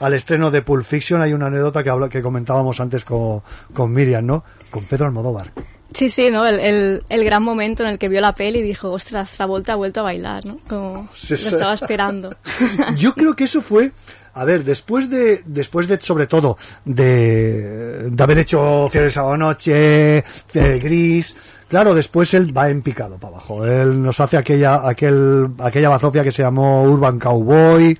[0.00, 3.92] al estreno de Pulp Fiction, hay una anécdota que, habla, que comentábamos antes con, con
[3.92, 4.42] Miriam, ¿no?
[4.68, 5.52] Con Pedro Almodóvar.
[5.94, 6.46] Sí, sí, ¿no?
[6.46, 9.72] El, el, el gran momento en el que vio la peli y dijo, ostras, Travolta
[9.72, 10.58] ha vuelto a bailar, ¿no?
[10.68, 12.36] Como Sí, lo estaba esperando.
[12.98, 13.92] Yo creo que eso fue,
[14.34, 20.18] a ver, después de, después de, sobre todo, de, de haber hecho Fiebre Sábado Noche,
[20.18, 21.34] eh, Gris,
[21.68, 23.64] claro, después él va en picado para abajo.
[23.64, 27.98] Él nos hace aquella, aquel, aquella bazofia que se llamó Urban Cowboy,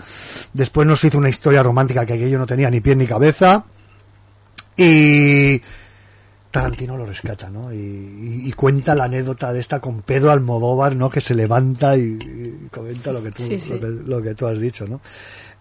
[0.53, 3.65] después nos hizo una historia romántica que aquello no tenía ni pie ni cabeza,
[4.77, 5.61] y,
[6.51, 7.73] Tarantino lo rescata, ¿no?
[7.73, 11.11] Y, y- y cuenta la anécdota de esta con Pedro Almodóvar, ¿no?
[11.11, 13.73] Que se levanta y, y comenta lo que tú, Sí, sí.
[13.75, 15.01] Lo, que, lo que tú has dicho, ¿no?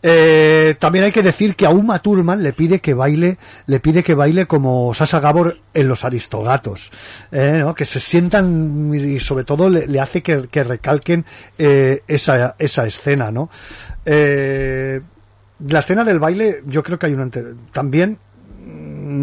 [0.04, 4.04] Eh, también hay que decir que a Uma Thurman le pide que baile, le pide
[4.04, 6.92] que baile como Sasa Gabor en los Aristogatos,
[7.32, 7.74] eh, ¿no?
[7.74, 11.26] que se sientan y sobre todo le, le hace que, que recalquen
[11.58, 13.50] eh, esa, esa escena, ¿no?
[14.06, 17.30] La escena del baile, yo creo que hay una
[17.74, 18.20] también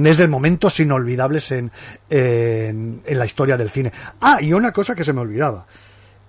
[0.05, 1.71] es de momentos inolvidables en,
[2.11, 3.93] en, la historia del cine.
[4.21, 5.67] Ah, y una cosa que se me olvidaba.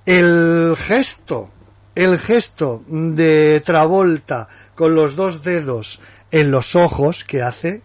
[0.06, 1.50] El gesto,
[1.96, 6.02] el gesto de Travolta con los dos dedos
[6.32, 7.82] en los ojos que hace,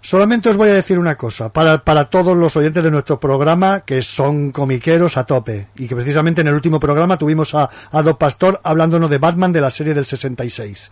[0.00, 3.80] solamente os voy a decir una cosa, para, para todos los oyentes de nuestro programa
[3.80, 8.02] que son comiqueros a tope, y que precisamente en el último programa tuvimos a, a
[8.02, 10.90] Doc Pastor hablándonos de Batman de la serie del 66.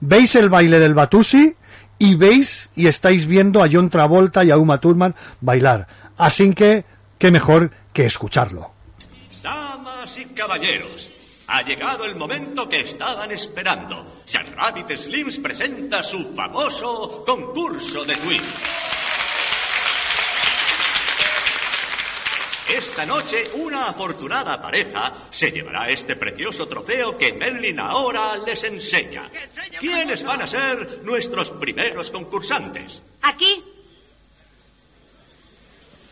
[0.00, 1.54] ¿Veis el baile del Batusi?
[1.98, 5.88] Y veis y estáis viendo a John Travolta y a Uma Thurman bailar.
[6.16, 6.84] Así que,
[7.18, 8.72] qué mejor que escucharlo.
[9.42, 11.10] Damas y caballeros,
[11.46, 14.22] ha llegado el momento que estaban esperando.
[14.26, 19.05] Jack Rabbit Slims presenta su famoso concurso de quiz.
[22.68, 29.30] Esta noche, una afortunada pareja se llevará este precioso trofeo que Merlin ahora les enseña.
[29.78, 33.02] ¿Quiénes van a ser nuestros primeros concursantes?
[33.22, 33.62] Aquí.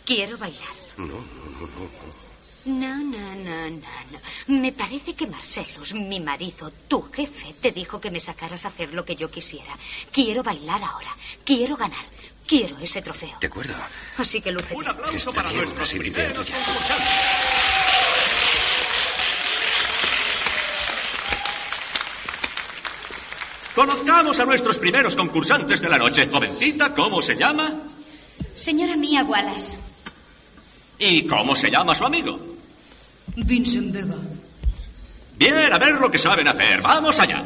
[0.05, 0.75] Quiero bailar.
[0.97, 2.25] No, no, no, no.
[2.67, 4.21] No, no, no, no, no.
[4.47, 8.95] Me parece que Marcelus, mi marido, tu jefe, te dijo que me sacaras a hacer
[8.95, 9.77] lo que yo quisiera.
[10.11, 11.15] Quiero bailar ahora.
[11.45, 12.07] Quiero ganar.
[12.47, 13.37] Quiero ese trofeo.
[13.41, 13.75] De acuerdo.
[14.19, 14.91] Así que luce Un bien.
[14.91, 16.51] aplauso Está para bien, nuestros primeros.
[23.75, 26.29] Conozcamos a nuestros primeros concursantes de la noche.
[26.31, 27.83] Jovencita, ¿cómo se llama?
[28.55, 29.79] Señora Mía Wallace.
[30.99, 32.39] ¿Y cómo se llama su amigo?
[33.35, 34.15] Vincent Vega.
[35.37, 36.81] Bien, a ver lo que saben hacer.
[36.83, 37.43] Vamos allá.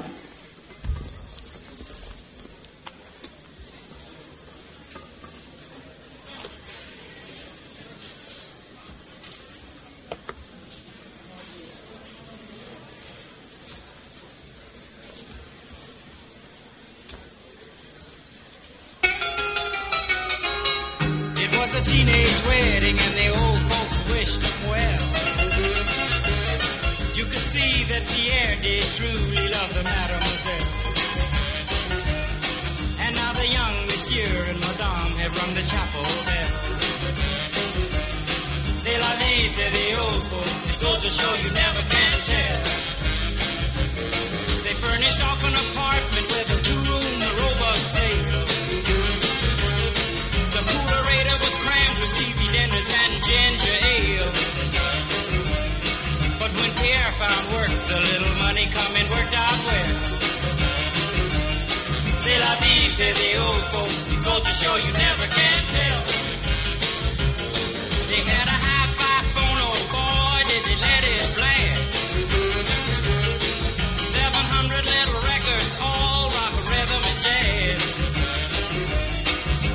[29.09, 30.66] Truly love the mademoiselle.
[33.04, 36.52] And now the young monsieur and madame have rung the chapel bell.
[38.82, 40.70] C'est la vie, say the old folks.
[40.70, 41.67] It goes to show you never
[63.74, 64.04] old folks.
[64.38, 66.00] To show you never can tell.
[68.08, 71.92] They had a hi-fi phone, oh boy, did they let it blast.
[74.14, 77.82] 700 little records, all rock, rhythm, and jazz.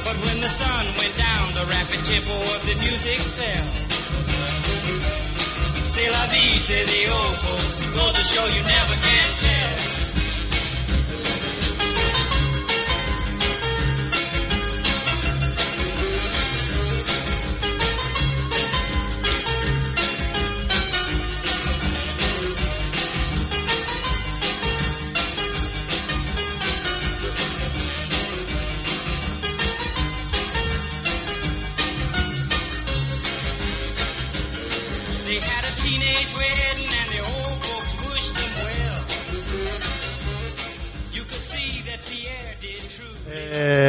[0.05, 3.67] But when the sun went down, the rapid tempo of the music fell.
[5.93, 7.75] C'est la vie, say the old folks.
[7.93, 9.62] Goes to show you never can tell.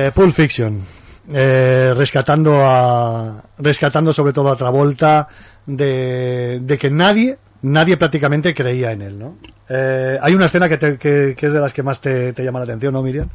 [0.07, 0.81] Eh, Pulp Fiction.
[1.33, 5.27] Eh, rescatando a rescatando sobre todo a Travolta
[5.65, 9.39] de, de que nadie nadie prácticamente creía en él ¿no?
[9.71, 12.43] Eh, hay una escena que, te- que- que es de las que más te, te
[12.45, 13.31] llama la atención ¿no Miriam?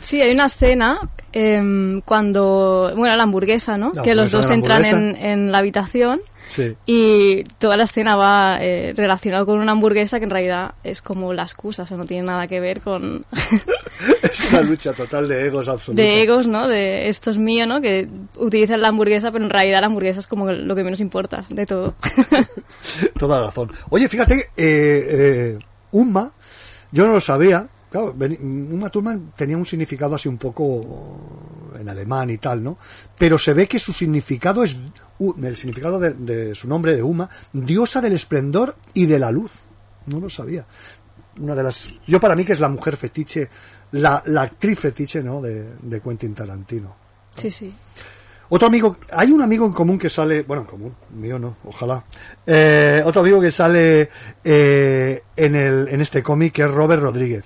[0.00, 1.00] Sí, hay una escena
[1.32, 3.90] em, cuando, bueno, la hamburguesa, ¿no?
[3.92, 6.76] La que los dos entran en, en la habitación Sí.
[6.86, 11.32] y toda la escena va eh, relacionada con una hamburguesa que en realidad es como
[11.32, 13.24] la excusa, o sea, no tiene nada que ver con
[14.22, 16.68] es una lucha total de egos absoluta de egos, ¿no?
[16.68, 17.80] De esto es mío, ¿no?
[17.80, 21.44] Que utilizan la hamburguesa, pero en realidad la hamburguesa es como lo que menos importa
[21.48, 21.94] de todo.
[23.18, 23.72] Toda razón.
[23.90, 25.58] Oye, fíjate, eh, eh,
[25.92, 26.32] Uma,
[26.90, 27.68] yo no lo sabía.
[27.94, 32.76] Claro, Uma Thurman tenía un significado así un poco en alemán y tal, ¿no?
[33.16, 34.76] Pero se ve que su significado es,
[35.40, 39.52] el significado de, de su nombre de Uma, diosa del esplendor y de la luz.
[40.06, 40.66] No lo sabía.
[41.38, 43.48] Una de las, yo para mí que es la mujer fetiche,
[43.92, 45.40] la, la actriz fetiche, ¿no?
[45.40, 46.96] De, de Quentin Tarantino.
[47.36, 47.72] Sí, sí.
[48.48, 52.02] Otro amigo, hay un amigo en común que sale, bueno, en común, mío no, ojalá.
[52.44, 54.10] Eh, otro amigo que sale
[54.42, 57.44] eh, en, el, en este cómic que es Robert Rodríguez.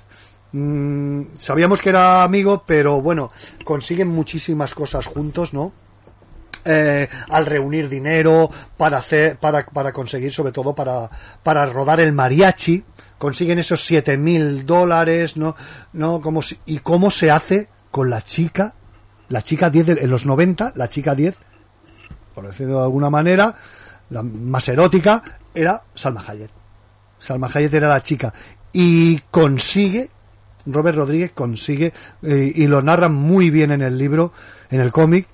[0.53, 3.30] Mm, sabíamos que era amigo, pero bueno,
[3.64, 5.72] consiguen muchísimas cosas juntos, ¿no?
[6.64, 11.09] Eh, al reunir dinero para hacer, para, para conseguir, sobre todo para,
[11.42, 12.84] para rodar el mariachi,
[13.16, 15.55] consiguen esos siete mil dólares, ¿no?
[15.92, 16.20] ¿no?
[16.20, 18.74] Como si- y cómo se hace con la chica,
[19.28, 21.38] la chica 10 de- en los 90, la chica 10,
[22.34, 23.55] por decirlo de alguna manera,
[24.11, 25.22] la más erótica,
[25.55, 26.51] era Salma Hayek.
[27.18, 28.32] Salma Hayek era la chica.
[28.72, 30.11] Y consigue,
[30.70, 31.92] Robert Rodríguez consigue,
[32.22, 34.32] eh, y lo narra muy bien en el libro,
[34.70, 35.26] en el cómic,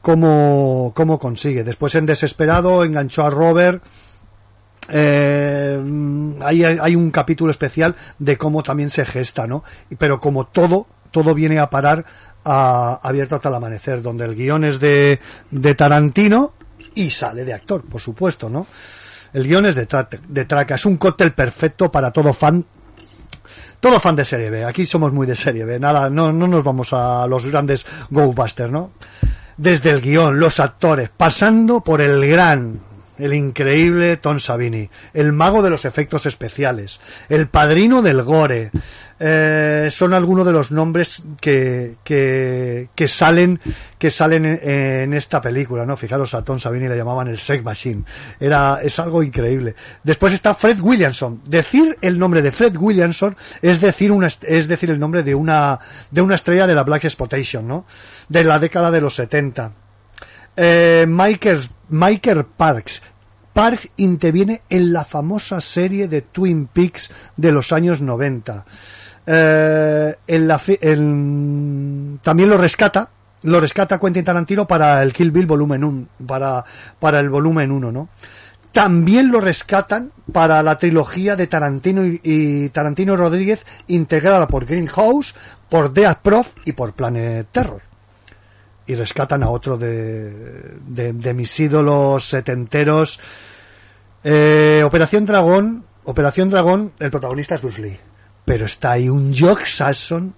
[0.00, 1.64] cómo, cómo consigue.
[1.64, 3.82] Después en Desesperado enganchó a Robert.
[4.90, 5.78] Eh,
[6.40, 9.64] hay, hay un capítulo especial de cómo también se gesta, ¿no?
[9.98, 12.06] Pero como todo, todo viene a parar
[12.44, 15.20] a Abierto hasta el amanecer, donde el guion es de,
[15.50, 16.52] de Tarantino
[16.94, 18.66] y sale de actor, por supuesto, ¿no?
[19.32, 19.86] El guion es de,
[20.28, 22.64] de Traca, es un cóctel perfecto para todo fan
[23.80, 24.64] todo fan de serie B.
[24.64, 25.78] Aquí somos muy de serie B.
[25.78, 28.90] Nada, no, no nos vamos a los grandes Go-Busters, ¿no?
[29.56, 32.80] Desde el guion, los actores, pasando por el gran,
[33.18, 38.70] el increíble Tom Savini, el mago de los efectos especiales, el padrino del gore.
[39.20, 43.60] eh, son algunos de los nombres que, que, salen
[43.98, 45.96] que salen en, en esta película, ¿no?
[45.96, 48.04] Fijaros a Tom Savini le llamaban el Sex Machine.
[48.38, 49.74] Era, es algo increíble.
[50.04, 51.42] Después está Fred Williamson.
[51.44, 55.80] Decir el nombre de Fred Williamson es decir una, es decir el nombre de una,
[56.10, 57.86] de una estrella de la Black Exploitation, ¿no?
[58.28, 59.72] De la década de los 70.
[60.60, 63.00] Eh, Michael, Parks.
[63.52, 68.64] Parks interviene en la famosa serie de Twin Peaks de los años 90.
[69.24, 70.60] Eh, en la
[72.22, 73.08] también lo rescata,
[73.42, 76.64] lo rescata Quentin Tarantino para el Kill Bill volumen 1, para,
[76.98, 78.08] para el volumen 1, ¿no?
[78.72, 85.36] También lo rescatan para la trilogía de Tarantino y, y Tarantino Rodríguez integrada por Greenhouse,
[85.68, 87.87] por Death Prof y por Planet Terror.
[88.88, 90.32] Y rescatan a otro de,
[90.86, 93.20] de, de mis ídolos setenteros.
[94.24, 97.98] Eh, Operación Dragón, Operación Dragón, el protagonista es Bruce Lee,
[98.44, 100.34] pero está ahí un Jock Sasson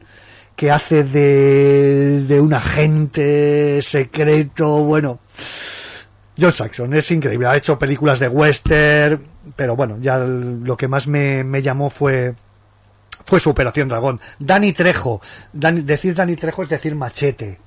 [0.56, 5.20] que hace de, de un agente secreto, bueno,
[6.38, 9.22] John Saxon es increíble, ha hecho películas de western,
[9.56, 12.34] pero bueno, ya lo que más me, me llamó fue
[13.24, 14.20] fue su Operación Dragón.
[14.38, 15.20] Dani Trejo,
[15.54, 17.58] Dani- decir Dani Trejo es decir machete.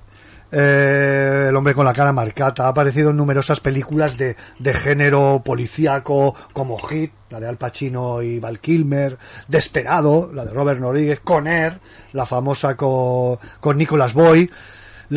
[0.55, 5.41] Eh, el hombre con la cara marcata ha aparecido en numerosas películas de, de género
[5.43, 11.19] policíaco como Hit, la de Al Pacino y Val Kilmer, Desperado, la de Robert Rodríguez,
[11.23, 11.79] Con Air,
[12.11, 14.51] la famosa co- con Nicolas Boy,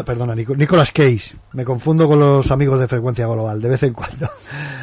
[0.05, 3.93] perdona, Nico- Nicolas Cage, me confundo con los amigos de Frecuencia Global, de vez en
[3.93, 4.31] cuando.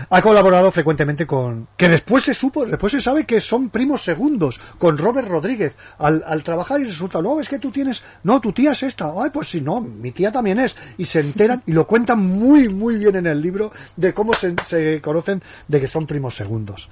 [0.10, 1.68] Ha colaborado frecuentemente con...
[1.78, 6.44] Que después se supo, después se sabe que son primos segundos, con Robert Rodríguez, al,
[6.44, 8.04] trabajar y resulta, no, es que tú tienes...
[8.24, 9.14] No, tu tía es esta.
[9.18, 10.76] Ay, pues sí, no, mi tía también es.
[10.98, 14.54] Y se enteran y lo cuentan muy, muy bien en el libro de cómo se,
[14.66, 16.90] se conocen de que son primos segundos.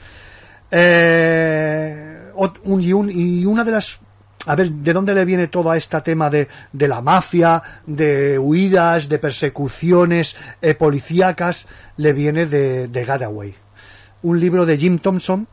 [0.71, 2.31] Eh,
[2.73, 3.99] y una de las
[4.45, 9.19] a ver, ¿de dónde le viene todo este tema de, la mafia, de huidas, de
[9.19, 11.67] persecuciones eh, policíacas?
[11.97, 13.55] Le viene de, de Getaway.
[14.23, 15.47] Un libro de Jim Thompson,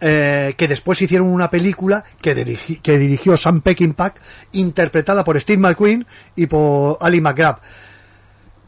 [0.00, 4.14] eh, que después hicieron una película que dirigió Sam Peckinpah,
[4.52, 7.60] interpretada por Steve McQueen y por Ali McGrath.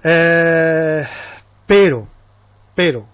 [0.04, 1.06] Eh,
[1.64, 2.08] pero,
[2.74, 3.06] pero,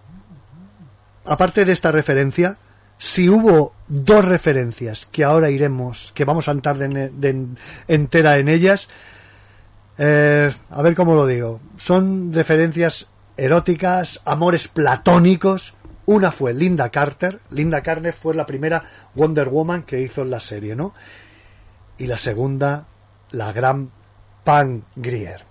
[1.25, 2.57] aparte de esta referencia,
[2.99, 7.47] si hubo dos referencias que ahora iremos, que vamos a entrar de,
[7.87, 8.89] entera en ellas,
[9.97, 15.75] eh, a ver cómo lo digo, son referencias eróticas, amores platónicos.
[16.07, 18.85] Una fue Linda Carter, Linda Carter fue la primera
[19.15, 20.95] Wonder Woman que hizo la serie, ¿no?
[21.99, 22.87] Y la segunda,
[23.31, 23.91] la gran
[24.45, 25.45] Pam Grier.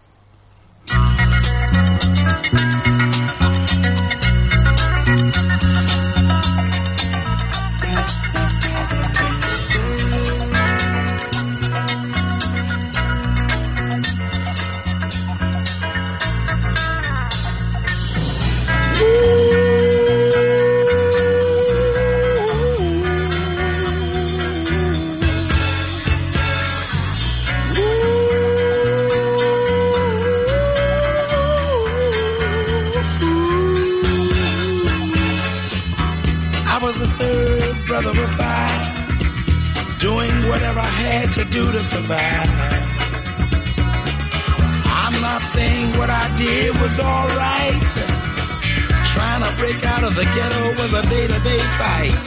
[41.38, 42.49] To do to survive.
[44.85, 47.91] I'm not saying what I did was alright.
[49.13, 52.25] Trying to break out of the ghetto was a day-to-day fight.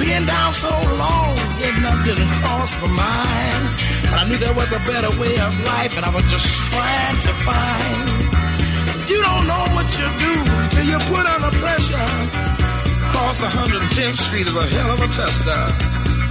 [0.00, 3.64] Being down so long, getting up didn't cross my mind.
[4.08, 7.20] But I knew there was a better way of life, and I was just trying
[7.28, 8.08] to find.
[9.10, 10.34] You don't know what you do
[10.72, 12.08] till you put under pressure.
[13.04, 16.21] Across 110th Street is a hell of a tester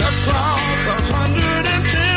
[0.00, 2.13] across 110.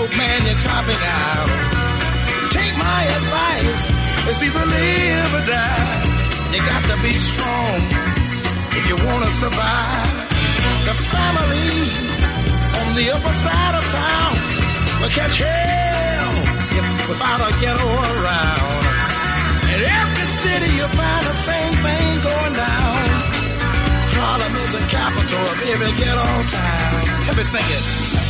[0.00, 1.48] Dope, man, you're copping out.
[2.56, 3.84] Take my advice,
[4.28, 5.98] it's either live or die.
[6.52, 7.80] You got to be strong
[8.78, 10.10] if you want to survive.
[10.88, 11.72] The family
[12.80, 14.34] on the upper side of town
[15.00, 16.32] will catch hell
[17.10, 18.84] without a ghetto around.
[19.72, 23.02] In every city you'll find the same thing going down.
[24.16, 26.28] Harlem is the capital of every ghetto
[26.58, 27.26] town.
[27.26, 28.19] Let me sing it.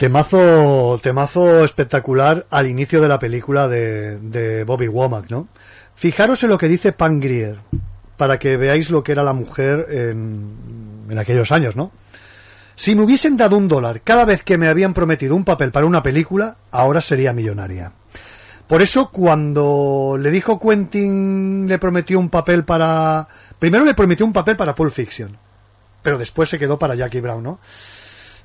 [0.00, 5.48] Temazo, temazo espectacular al inicio de la película de, de Bobby Womack, ¿no?
[5.94, 7.58] Fijaros en lo que dice Pam Grier,
[8.16, 11.92] para que veáis lo que era la mujer en, en aquellos años, ¿no?
[12.76, 15.84] Si me hubiesen dado un dólar cada vez que me habían prometido un papel para
[15.84, 17.92] una película, ahora sería millonaria.
[18.68, 23.28] Por eso cuando le dijo Quentin, le prometió un papel para...
[23.58, 25.36] Primero le prometió un papel para Pulp Fiction,
[26.00, 27.60] pero después se quedó para Jackie Brown, ¿no?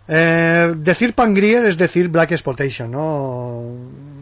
[0.08, 3.64] Eh, decir Pangrier es decir Black Exploitation, ¿no?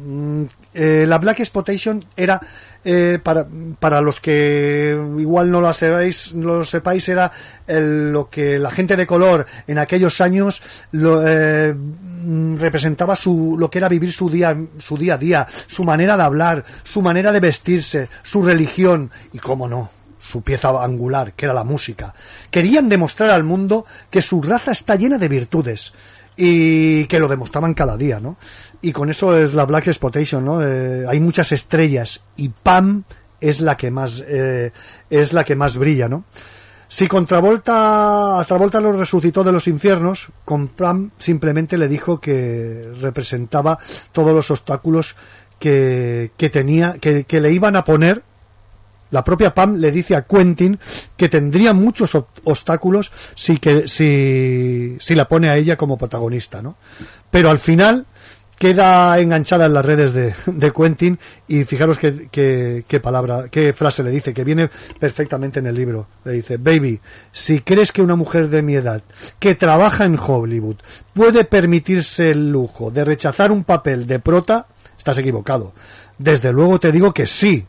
[0.06, 2.40] Mm, eh, la Black Exploitation era,
[2.86, 3.46] eh, para,
[3.80, 7.32] para los que igual no lo sepáis, no lo sepáis era
[7.68, 10.62] el- lo que la gente de color en aquellos años
[10.94, 15.48] lo, eh, mm, representaba su, lo que era vivir su día, su día a día,
[15.68, 19.90] su manera de hablar, su manera de vestirse, su religión y cómo no,
[20.24, 22.14] su pieza angular, que era la música.
[22.50, 25.94] Querían demostrar al mundo que su raza está llena de virtudes
[26.36, 28.38] y que lo demostraban cada día, ¿no?
[28.82, 30.64] Y con eso es la Black Exploitation, ¿no?
[30.64, 33.04] Eh, hay muchas estrellas y Pam
[33.40, 34.72] es la que más eh,
[35.10, 36.24] es la que más brilla, ¿no?
[36.88, 42.92] Si con Travolta, Travolta lo resucitó de los infiernos, con Pam simplemente le dijo que
[43.02, 43.80] representaba
[44.12, 45.16] todos los obstáculos
[45.60, 48.24] que, que tenía, que, que le iban a poner
[49.14, 50.78] la propia Pam le dice a Quentin
[51.16, 56.62] que tendría muchos ob- obstáculos si, que, si, si la pone a ella como protagonista,
[56.62, 56.76] ¿no?
[57.32, 58.06] Pero al final
[58.58, 63.74] queda enganchada en las redes de, de Quentin y fijaros qué, qué, qué palabra, qué
[63.74, 66.08] frase le dice, que viene perfectamente en el libro.
[66.24, 67.00] Le dice, baby,
[67.32, 69.02] si crees que una mujer de mi edad
[69.40, 70.78] que trabaja en Hollywood
[71.14, 75.74] puede permitirse el lujo de rechazar un papel de prota, estás equivocado.
[76.18, 77.66] Desde luego te digo que sí,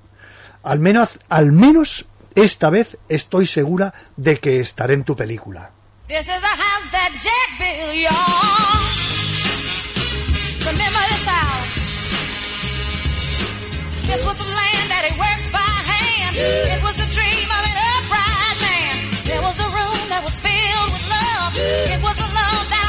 [0.64, 5.70] al menos, al menos esta vez estoy segura de que estaré en tu película.
[6.08, 8.80] This is a house that Jack built, y'all.
[10.66, 11.84] Remember this house?
[14.08, 16.36] This was the land that he worked by hand.
[16.36, 18.96] It was the dream of an upright man.
[19.24, 21.56] There was a room that was filled with love.
[21.56, 22.83] It was a love that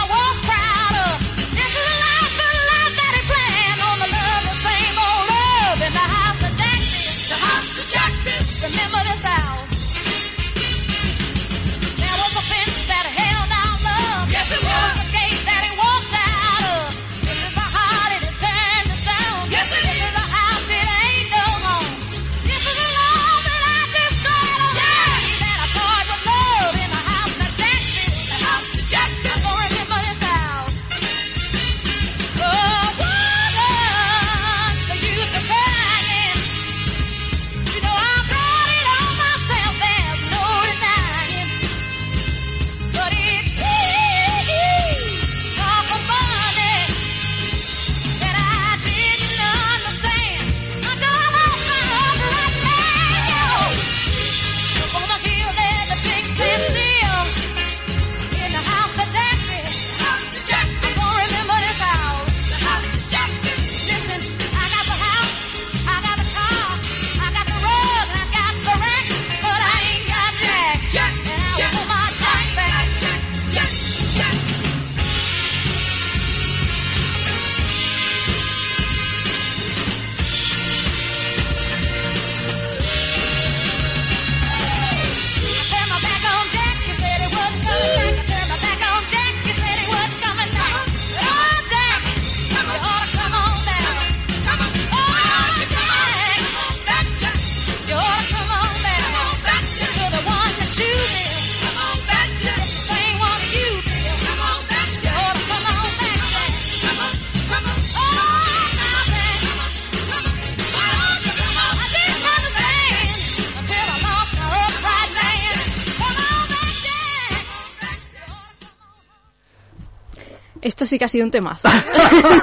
[120.65, 121.67] Esto sí que ha sido un temazo.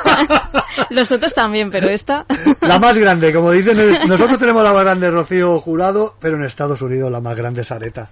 [0.91, 2.25] Los otros también, pero esta.
[2.61, 6.45] La más grande, como dicen, eh, nosotros tenemos la más grande Rocío Jurado, pero en
[6.45, 8.09] Estados Unidos la más grande es Areta.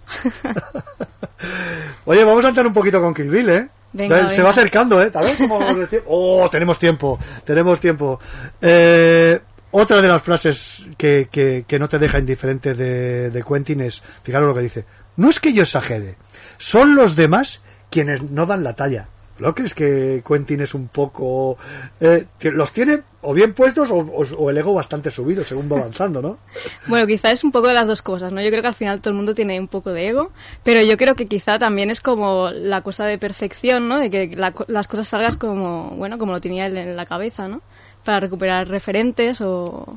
[2.07, 3.69] Oye, vamos a entrar un poquito con Kill Bill, ¿eh?
[3.93, 4.43] Venga, Se venga.
[4.43, 5.11] va acercando, ¿eh?
[5.13, 6.09] ¿Sabes cómo vamos de tiempo?
[6.11, 8.19] Oh, tenemos tiempo, tenemos tiempo.
[8.61, 9.39] Eh,
[9.71, 14.03] otra de las frases que, que, que no te deja indiferente de, de Quentin es,
[14.25, 14.85] fijaros lo que dice,
[15.19, 16.17] no es que yo exagere,
[16.59, 19.07] son los demás quienes no dan la talla.
[19.41, 21.57] ¿No crees que Quentin es un poco...
[22.01, 25.79] eh, los tiene o bien puestos o, o- o el ego bastante subido según va
[25.79, 26.39] avanzando, ¿no?
[26.87, 28.41] Bueno, quizá es un poco de las dos cosas, ¿no?
[28.43, 30.31] Yo creo que al final todo el mundo tiene un poco de ego,
[30.63, 33.99] pero yo creo que quizá también es como la cosa de perfección, ¿no?
[33.99, 37.49] De que la las cosas salgan como, bueno, como lo tenía él en la cabeza,
[37.49, 37.63] ¿no?
[38.05, 39.97] Para recuperar referentes o...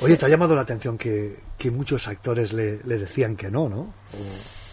[0.00, 3.68] Oye, te ha llamado la atención que, que muchos actores le, le decían que no,
[3.68, 3.78] ¿no?
[3.80, 4.68] O-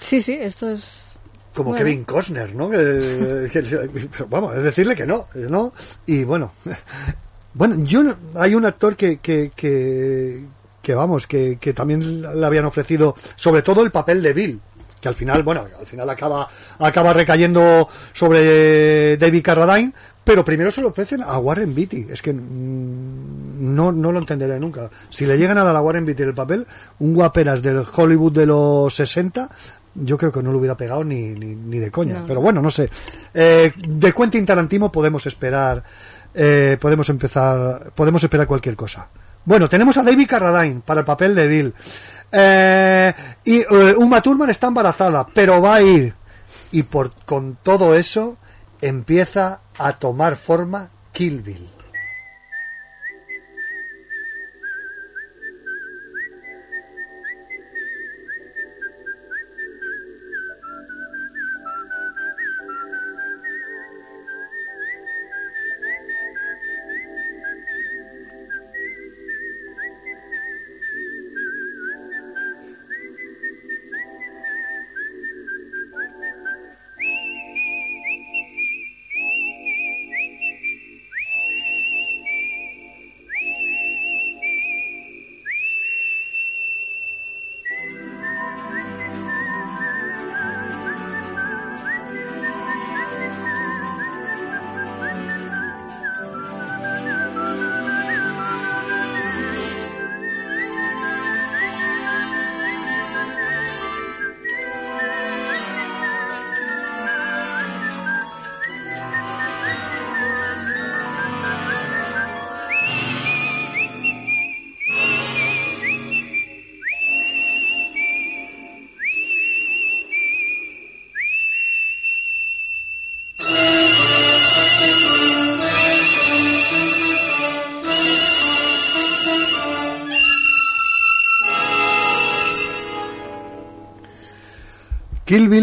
[0.00, 1.05] Sí, sí, esto es...
[1.56, 1.84] como Bueno.
[1.84, 2.70] Kevin Costner, ¿no?
[2.70, 3.50] Que-
[4.28, 5.72] vamos, es decirle que no, no.
[6.06, 6.52] Y bueno,
[7.54, 10.44] bueno, yo no- hay un actor que, que, que,
[10.82, 14.60] que, vamos, que, que también le habían ofrecido, sobre todo el papel de Bill,
[15.00, 16.48] que al final, bueno, al final acaba,
[16.78, 19.92] acaba recayendo sobre David Carradine,
[20.24, 22.08] pero primero se lo ofrecen a Warren Beatty.
[22.10, 24.90] Es que mm, no, no lo entenderé nunca.
[25.08, 26.66] Si le llegan a dar a Warren Beatty el papel,
[26.98, 29.48] un guaperas del Hollywood de los 60,
[30.02, 32.20] yo creo que no lo hubiera pegado ni, ni, ni de coña.
[32.20, 32.26] No.
[32.26, 32.88] Pero bueno, no sé.
[33.34, 35.82] Eh, de Quentin Tarantino podemos esperar,
[36.34, 39.08] eh, podemos empezar, podemos esperar cualquier cosa.
[39.44, 41.74] Bueno, tenemos a David Carradine para el papel de Bill.
[42.32, 46.14] Eh, y eh, Uma Thurman está embarazada, pero va a ir.
[46.72, 48.36] Y por, con todo eso
[48.80, 51.75] empieza a tomar forma Kill Bill.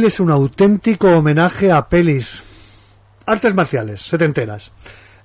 [0.03, 2.43] Es un auténtico homenaje a pelis
[3.25, 4.73] artes marciales, setenteras.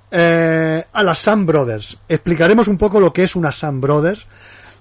[0.09, 1.99] Eh, a las Sam Brothers.
[2.09, 4.25] Explicaremos un poco lo que es una Sam Brothers.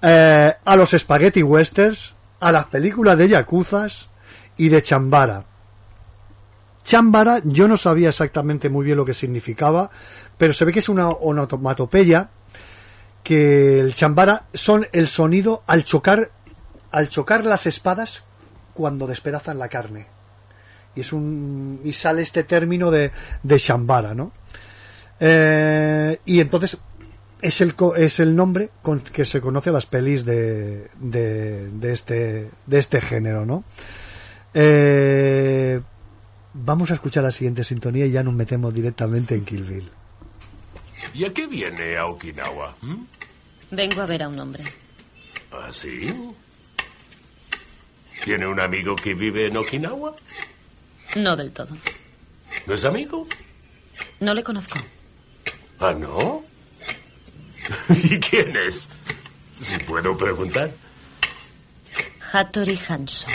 [0.00, 2.14] eh, a los Spaghetti Westerns.
[2.38, 4.08] A las películas de Yakuzas
[4.56, 5.42] y de Chambara.
[6.84, 9.90] Chambara, yo no sabía exactamente muy bien lo que significaba,
[10.36, 12.28] pero se ve que es una onomatopeya
[13.24, 16.30] que el chambara son el sonido al chocar
[16.92, 18.22] al chocar las espadas
[18.78, 20.06] cuando despedazan la carne
[20.94, 23.10] y es un y sale este término de,
[23.42, 24.30] de chambara no
[25.20, 26.78] Eh, y entonces
[27.42, 31.68] es el co- es el nombre con que se conoce a las pelis de, de,
[31.82, 33.64] de este de este género no
[34.54, 35.80] Eh,
[36.54, 39.90] vamos a escuchar la siguiente sintonía y ya nos metemos directamente en Kill Bill
[41.14, 42.76] ¿Y a qué viene a Okinawa?
[42.82, 43.04] ¿Mm?
[43.72, 44.64] Vengo a ver a un hombre.
[45.52, 46.12] ¿Ah, sí?
[48.24, 50.14] ¿Tiene un amigo que vive en Okinawa?
[51.16, 51.76] No del todo.
[52.66, 53.26] ¿No es amigo?
[54.20, 54.78] No le conozco.
[55.80, 56.44] ¿Ah, no?
[57.88, 58.88] ¿Y quién es?
[59.60, 60.72] Si puedo preguntar.
[62.32, 63.26] Hattori Hanso.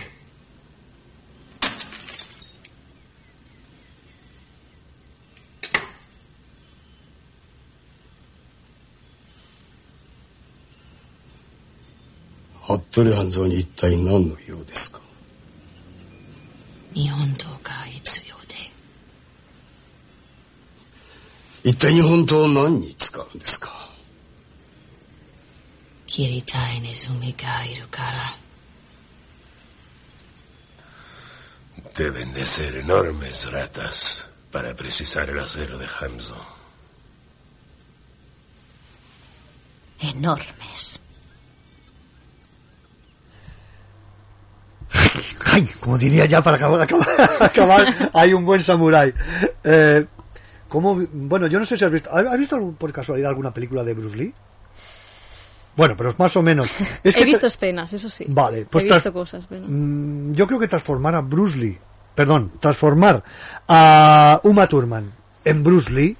[12.93, 15.01] 服部半蔵に一体何の用ですか
[16.93, 18.53] 日本刀が必要で
[21.63, 23.71] 一体日本刀を何に使うんですか
[26.05, 28.19] 切りたいネズミがいるから
[31.95, 36.35] Deben de ser enormes ratas para precisar el acero de Hamzo.
[39.99, 41.02] Enormes.
[45.45, 47.07] Ay, como diría ya para acabar, acabar,
[47.39, 49.13] acabar, hay un buen samurái.
[49.63, 50.05] Eh,
[50.69, 53.93] ¿cómo- bueno, yo no sé si has visto, ¿has visto por casualidad alguna película de
[53.93, 54.33] Bruce Lee?
[55.75, 56.69] Bueno, pero es más o menos.
[57.03, 58.25] Es He que visto te- escenas, eso sí.
[58.27, 59.47] Vale, pues He visto cosas.
[59.49, 61.77] Mm, yo creo que transformar a Bruce Lee
[62.15, 63.23] perdón, transformar
[63.67, 65.11] a Uma Thurman
[65.45, 66.15] en Bruce Lee,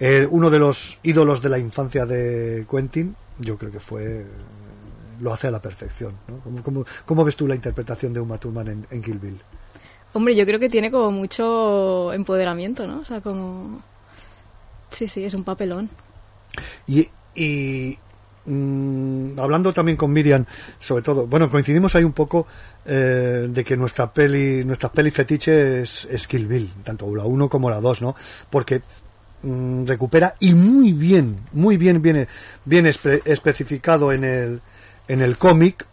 [0.00, 4.24] eh, uno de los ídolos de la infancia de Quentin, yo creo que fue
[5.20, 6.12] lo hace a la perfección.
[6.28, 6.38] ¿no?
[6.40, 9.40] ¿Cómo, cómo- cómo ves tú la interpretación de Uma Thurman en, en Kill Bill?
[10.12, 13.00] Hombre, yo creo que tiene como mucho empoderamiento, ¿no?
[13.00, 13.80] O sea, como...
[14.90, 15.88] Sí, sí, es un papelón.
[16.86, 17.98] Y, y,
[18.46, 20.44] mm, hablando también con Miriam,
[20.78, 22.46] sobre todo, bueno, coincidimos ahí un poco
[22.86, 27.48] eh, de que nuestra peli, nuestra peli fetiche es, es Kill Bill, tanto la 1
[27.48, 28.14] como la 2, ¿no?
[28.50, 28.82] Porque
[29.42, 32.28] mm, recupera y muy bien, muy bien, bien,
[32.64, 34.60] bien espe- especificado en el,
[35.08, 35.86] en el cómic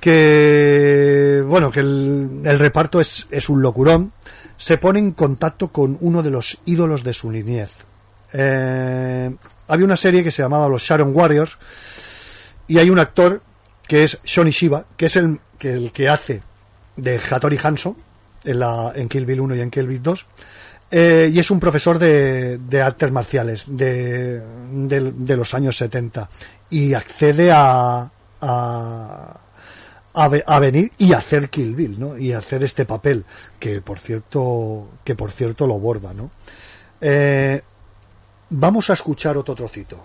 [0.00, 4.12] que bueno que el, el reparto es, es un locurón
[4.56, 7.70] se pone en contacto con uno de los ídolos de su niñez.
[8.34, 9.30] Eh,
[9.68, 11.56] había una serie que se llamaba los Sharon Warriors
[12.68, 13.40] y hay un actor
[13.88, 16.42] que es Shoni Shiba que es el que, el que hace
[16.96, 17.96] de Hattori Hanzo
[18.44, 20.26] en, la, en Kill Bill 1 y en Kill Bill 2
[20.92, 24.40] eh, y es un profesor de, de artes marciales de,
[24.72, 26.28] de- de los años 70
[26.68, 28.10] y accede a,
[28.40, 29.38] a,
[30.14, 32.18] a, ve- a venir y hacer Kill Bill, ¿no?
[32.18, 33.24] Y hacer este papel
[33.58, 36.30] que por cierto que por cierto lo borda, ¿no?
[37.00, 37.62] Eh,
[38.50, 39.98] vamos a escuchar otro trocito.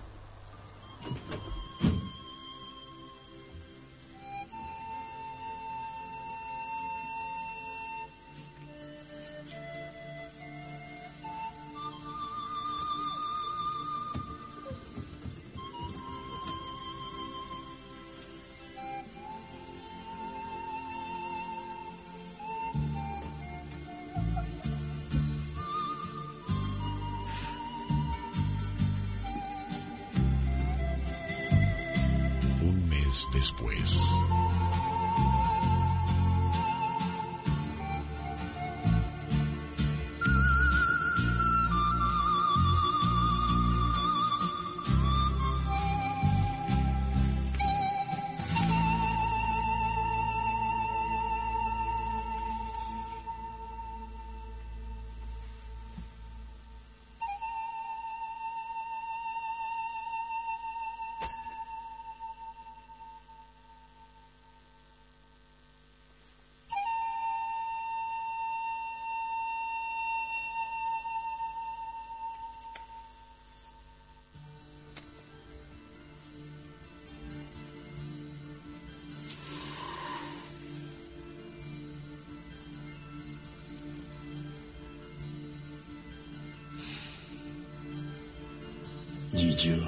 [33.36, 34.08] Después.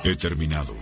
[0.04, 0.74] He terminado.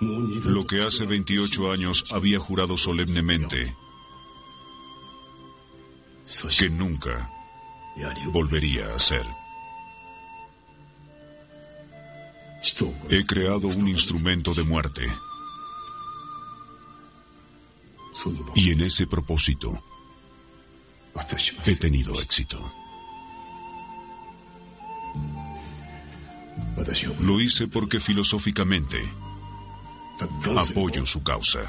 [0.00, 3.74] Lo que hace 28 años había jurado solemnemente
[6.58, 7.30] que nunca
[8.32, 9.26] volvería a hacer.
[13.10, 15.06] He creado un instrumento de muerte.
[18.54, 19.82] Y en ese propósito
[21.64, 22.72] he tenido éxito.
[27.20, 28.98] Lo hice porque filosóficamente
[30.56, 31.60] apoyo su causa.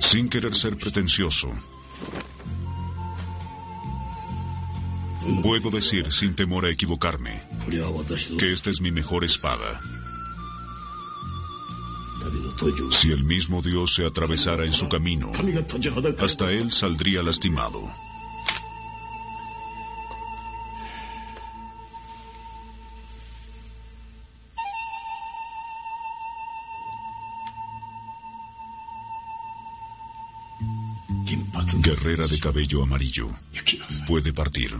[0.00, 1.50] Sin querer ser pretencioso,
[5.42, 7.42] puedo decir sin temor a equivocarme
[8.38, 9.80] que esta es mi mejor espada.
[12.90, 15.32] Si el mismo Dios se atravesara en su camino,
[16.18, 17.80] hasta él saldría lastimado.
[32.02, 33.28] guerrera de cabello amarillo
[34.06, 34.70] puede partir.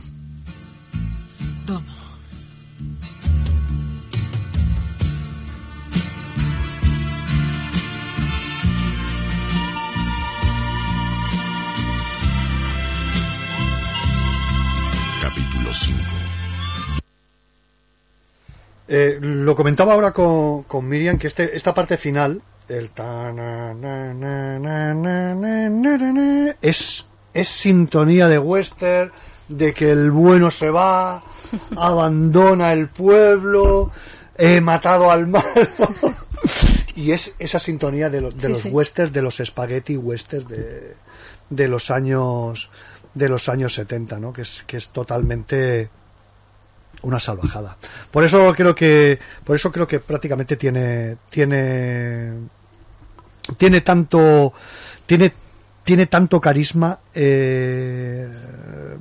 [15.21, 15.99] Capítulo 5
[18.89, 24.15] eh, lo comentaba ahora con, Miriam que este, esta parte final el ta na, na,
[26.63, 29.11] es es sintonía de western,
[29.49, 31.23] de que el bueno se va,
[31.77, 33.91] abandona el pueblo,
[34.37, 35.45] he matado al malo.
[36.95, 38.69] y es esa sintonía de, lo- de Sí, los sí.
[38.71, 40.95] westerns, de los spaghetti westerns de,
[41.51, 42.71] de los años
[43.13, 44.33] de los años 70, ¿no?
[44.33, 45.91] Que es, que es totalmente
[47.03, 47.77] una salvajada.
[48.11, 52.35] Por eso creo que por eso creo que prácticamente tiene tiene
[53.57, 54.53] tiene tanto
[55.07, 55.33] tiene
[55.85, 58.29] tiene tanto carisma eh,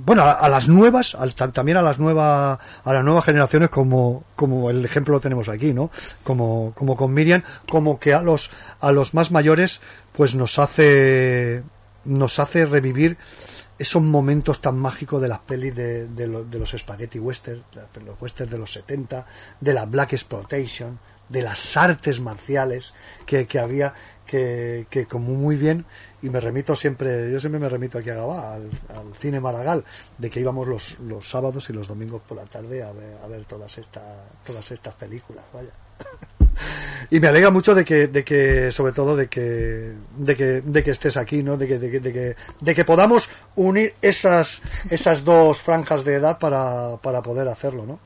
[0.06, 4.24] bueno a, las nuevas al- ta- también a las nuevas a las nuevas generaciones como
[4.36, 5.92] como el ejemplo lo tenemos aquí no
[6.24, 8.50] como como con Miriam como que a los
[8.80, 9.82] a los más mayores
[10.14, 11.64] pues nos hace
[12.06, 13.18] nos hace revivir
[13.78, 18.22] esos momentos tan mágicos de las pelis de, de, de los spaghetti western, de los
[18.22, 19.26] westerns de los 70,
[19.62, 21.00] de la black exploitation,
[21.30, 22.94] de las artes marciales
[23.26, 23.94] que, que había,
[24.26, 25.86] que, que como muy bien,
[26.22, 28.70] y me remito siempre, yo siempre me remito aquí a Gabá, al,
[29.18, 29.86] cine Maragall,
[30.18, 33.28] de que íbamos los, los sábados y los domingos por la tarde a ver, a
[33.28, 34.04] ver todas, estas
[34.46, 35.72] todas estas películas, vaya.
[37.10, 40.84] Y me alegra mucho de que, de que sobre todo de que, de que, de
[40.84, 41.58] que estés aquí, ¿no?
[41.58, 46.16] De que, de que, de que, de que podamos unir esas, esas dos franjas de
[46.16, 48.00] edad para, para poder hacerlo, ¿no?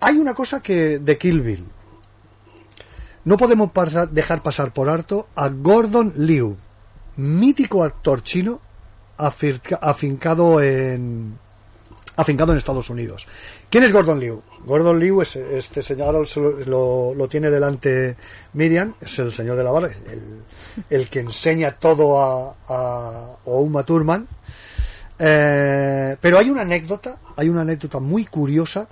[0.00, 1.66] Hay una cosa que de Kill Bill.
[3.24, 3.70] No podemos
[4.12, 6.56] dejar pasar por alto a Gordon Liu,
[7.16, 8.60] mítico actor chino
[9.80, 11.36] afincado en,
[12.16, 13.26] afincado en Estados Unidos.
[13.68, 14.42] ¿Quién es Gordon Liu?
[14.64, 16.26] Gordon Liu es este señor,
[16.66, 18.16] lo, lo- tiene delante
[18.54, 20.44] Miriam, es el señor de la barra, el,
[20.88, 24.26] el que enseña todo a, a, a Uma Thurman.
[25.18, 28.86] Eh, pero hay una anécdota, hay una anécdota muy curiosa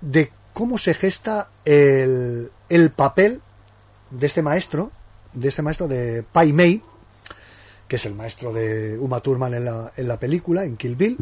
[0.00, 3.42] de cómo se gesta el, el papel
[4.10, 4.90] de este maestro,
[5.32, 6.82] de este maestro de Pai Mei,
[7.86, 11.16] que es el maestro de Uma Thurman en la, en la película, en Kill Bill.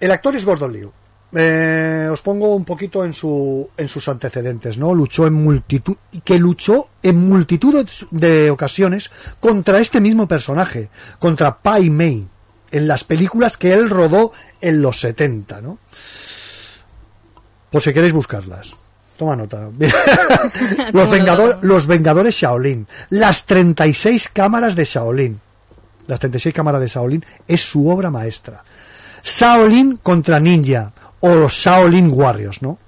[0.00, 0.92] El actor es Gordon Liu.
[1.30, 4.94] Eh, os pongo un poquito en, su, en sus antecedentes, ¿no?
[4.94, 11.90] Luchó en multitud, que luchó en multitud de ocasiones contra este mismo personaje, contra Pai
[11.90, 12.26] Mei,
[12.70, 15.78] en las películas que él rodó en los 70, ¿no?
[17.70, 18.74] Por si queréis buscarlas.
[19.18, 19.68] Toma nota.
[20.92, 22.86] los, Vengador- los Vengadores Shaolin.
[23.10, 25.40] Las 36 cámaras de Shaolin.
[26.06, 28.62] Las 36 cámaras de Shaolin es su obra maestra.
[29.24, 32.78] Shaolin contra Ninja o los Shaolin Warriors, ¿no?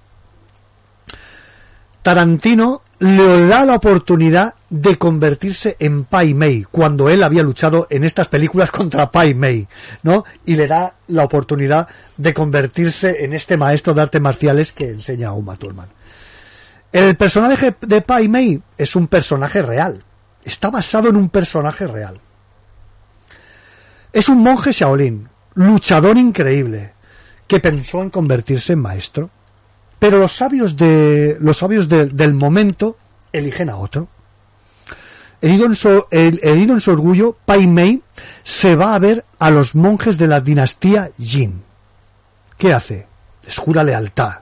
[2.02, 8.04] Tarantino le da la oportunidad de convertirse en Pai Mei cuando él había luchado en
[8.04, 9.66] estas películas contra Pai Mei,
[10.02, 10.24] ¿no?
[10.46, 15.28] Y le da la oportunidad de convertirse en este maestro de artes marciales que enseña
[15.28, 15.88] a Uma Thurman.
[16.92, 20.02] El personaje de Pai Mei es un personaje real.
[20.44, 22.20] Está basado en un personaje real.
[24.12, 26.92] Es un monje Shaolin, luchador increíble,
[27.46, 29.30] que pensó en convertirse en maestro.
[30.00, 32.96] Pero los sabios de los sabios de- del momento
[33.32, 34.08] eligen a otro.
[35.42, 38.02] Herido en, su, herido en su orgullo, Pai Mei
[38.42, 41.62] se va a ver a los monjes de la dinastía Jin.
[42.58, 43.06] ¿Qué hace?
[43.44, 44.40] Les jura lealtad.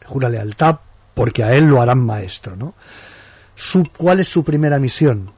[0.00, 0.76] Les jura lealtad
[1.14, 2.74] porque a él lo harán maestro, ¿no?
[3.54, 5.32] Su, ¿Cuál es su primera misión?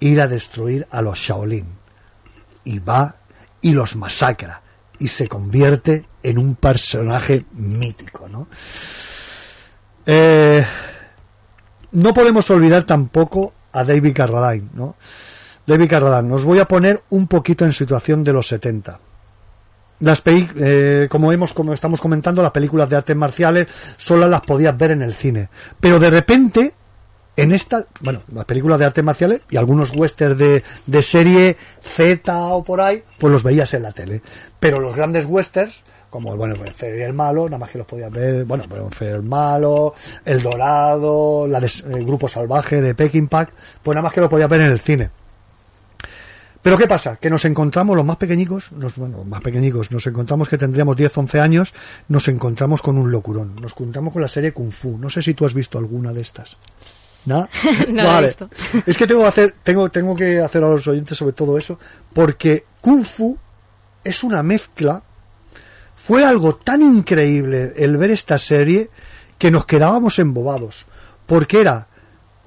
[0.00, 1.66] Ir a destruir a los Shaolin.
[2.64, 3.16] Y va
[3.60, 4.62] y los masacra.
[4.98, 8.48] Y se convierte en un personaje mítico, ¿no?
[10.06, 10.64] Eh,
[11.92, 14.96] no podemos olvidar tampoco a David Carradine, ¿no?
[15.66, 19.00] David Carradine, os voy a poner un poquito en situación de los 70.
[20.00, 23.66] Las eh, como hemos, como estamos comentando, las películas de artes marciales
[23.96, 25.48] solo las podías ver en el cine.
[25.80, 26.74] Pero de repente,
[27.36, 32.36] en esta, bueno, las películas de artes marciales y algunos westerns de, de serie Z
[32.36, 34.22] o por ahí, pues los veías en la tele.
[34.60, 38.44] Pero los grandes westerns, como bueno, y el malo, nada más que los podías ver,
[38.44, 38.64] bueno,
[39.00, 39.94] el malo,
[40.24, 43.48] El Dorado, la de, el Grupo Salvaje de Peckinpah,
[43.82, 45.10] pues nada más que los podías ver en el cine.
[46.68, 47.16] Pero ¿qué pasa?
[47.16, 50.98] Que nos encontramos los más pequeñicos, los, bueno, los más pequeñicos, nos encontramos que tendríamos
[50.98, 51.72] 10, 11 años,
[52.08, 54.98] nos encontramos con un locurón, nos encontramos con la serie Kung Fu.
[54.98, 56.58] No sé si tú has visto alguna de estas.
[57.24, 57.48] ¿No?
[57.88, 58.50] No la he visto.
[58.84, 61.78] Es que tengo que hacer, tengo, tengo que hacer a los oyentes sobre todo eso,
[62.12, 63.38] porque Kung Fu
[64.04, 65.02] es una mezcla.
[65.96, 68.90] Fue algo tan increíble el ver esta serie
[69.38, 70.84] que nos quedábamos embobados,
[71.24, 71.88] porque era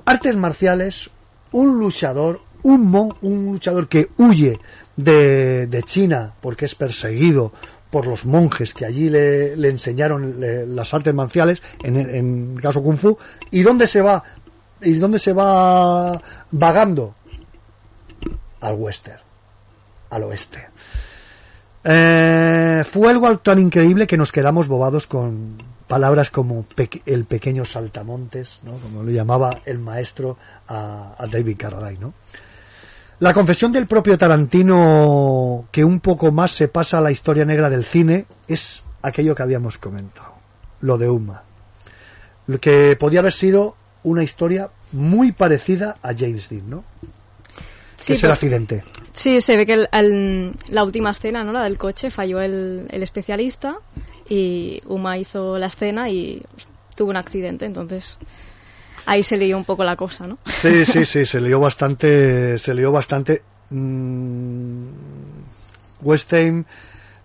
[0.05, 1.09] artes marciales,
[1.51, 4.59] un luchador, un, mon- un luchador que huye
[4.95, 7.51] de, de China porque es perseguido
[7.89, 10.35] por los monjes que allí le, le enseñaron
[10.75, 13.17] las artes marciales, en, en el caso Kung Fu,
[13.51, 14.23] y dónde se va,
[14.81, 16.21] y dónde se va
[16.51, 17.15] vagando
[18.61, 19.19] al western,
[20.09, 20.69] al oeste.
[21.83, 25.57] Eh, fue algo tan increíble que nos quedamos bobados con
[25.87, 26.65] palabras como
[27.05, 28.73] el pequeño saltamontes, ¿no?
[28.77, 31.99] como lo llamaba el maestro a, a David Carradine.
[31.99, 32.13] ¿no?
[33.21, 37.69] La confesión del propio Tarantino, que un poco más se pasa a la historia negra
[37.69, 40.33] del cine, es aquello que habíamos comentado,
[40.81, 41.43] lo de Uma.
[42.47, 46.83] Lo que podía haber sido una historia muy parecida a James Dean, ¿no?
[47.95, 48.83] Sí, es el pues- accidente.
[49.13, 51.51] Sí, se ve que el- el- la última escena, ¿no?
[51.53, 53.75] La del coche, falló el, el especialista
[54.27, 58.17] y Uma hizo la escena y pues, tuvo un accidente, entonces
[59.05, 60.37] ahí se lió un poco la cosa, ¿no?
[60.45, 63.41] Sí, sí, sí, se lió bastante, se lió bastante.
[63.69, 64.87] Mm,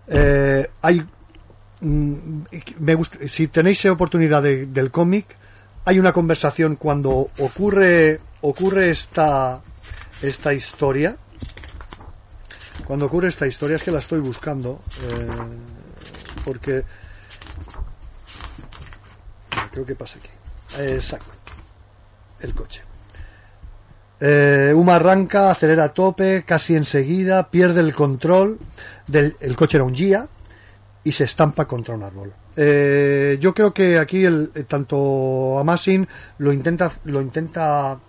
[0.07, 1.05] eh, hay,
[1.81, 2.39] mm,
[2.79, 5.25] me gusta, si tenéis oportunidad de- del cómic,
[5.85, 9.61] hay una conversación cuando ocurre, ocurre esta,
[10.21, 11.17] esta historia.
[12.85, 16.83] Cuando ocurre esta historia es que la estoy buscando, eh, porque
[19.71, 20.29] creo que pasa aquí.
[20.83, 21.36] Exacto
[22.41, 22.81] el coche.
[24.19, 28.57] Eh, Uma arranca, acelera a tope, casi enseguida, pierde el control.
[29.05, 30.27] Del, el coche era un Gia
[31.03, 32.33] y se estampa contra un árbol.
[32.55, 36.07] Eh, yo creo que aquí el, eh, tanto Amasin
[36.39, 37.99] lo intenta, lo intenta,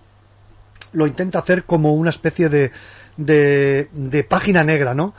[0.92, 2.72] lo intenta hacer como una especie de,
[3.18, 5.12] de, de página negra, ¿no?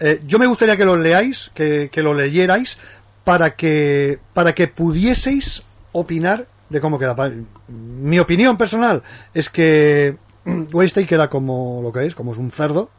[0.00, 2.76] Eh, yo me gustaría que lo leáis, que, que lo leyerais,
[3.22, 5.62] para que, para que pudieseis
[5.92, 7.14] opinar de cómo queda.
[7.68, 10.16] Mi opinión personal es que
[10.72, 12.90] Weistay queda como lo que es, como es un cerdo.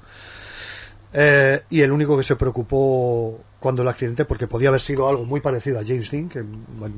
[1.16, 5.26] Eh, y el único que se preocupó cuando el accidente, porque podía haber sido algo
[5.26, 6.44] muy parecido a James Dean, que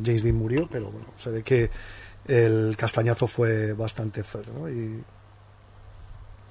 [0.03, 1.69] James Dean murió, pero bueno, se ve que
[2.27, 4.43] el castañazo fue bastante feo.
[4.57, 4.69] ¿no?
[4.69, 5.03] Y,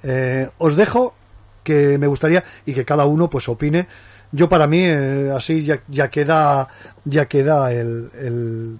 [0.04, 1.14] eh, os dejo
[1.62, 3.88] que me gustaría y que cada uno pues opine.
[4.30, 6.68] Yo para mí eh, así ya, queda
[7.04, 8.78] ya queda el,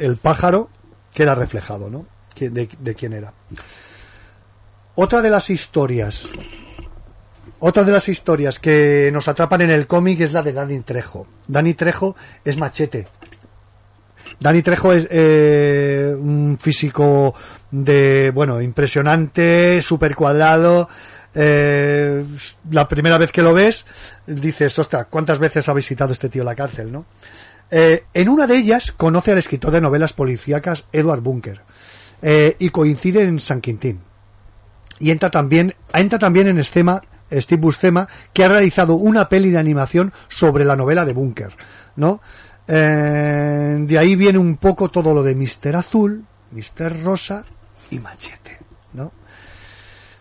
[0.00, 0.68] el pájaro
[1.14, 2.06] queda reflejado, ¿no?
[2.34, 3.32] Que- De, quién era.
[4.96, 6.28] Otra de las historias,
[7.58, 11.26] otra de las historias que nos atrapan en el cómic es la de Danny Trejo.
[11.46, 13.06] Danny Trejo es machete.
[14.38, 17.34] Danny Trejo es eh, un físico
[17.70, 20.88] de, bueno, impresionante, súper cuadrado.
[21.34, 22.24] eh,
[22.70, 23.86] la primera vez que lo ves,
[24.26, 27.04] dices, ostras, ¿cuántas veces ha visitado este tío la cárcel, no?
[27.70, 31.62] Eh, en una de ellas conoce al escritor de novelas policíacas Edward Bunker
[32.22, 34.00] eh, y coincide en San Quintín.
[34.98, 37.02] Y entra también, entra también en escena
[37.32, 41.56] Steve Buscema, que ha realizado una peli de animación sobre la novela de Bunker,
[41.96, 42.20] ¿no?
[42.66, 47.44] Eh, de ahí viene un poco todo lo de Mister Azul, Mister Rosa
[47.90, 48.58] y Machete,
[48.92, 49.12] ¿no?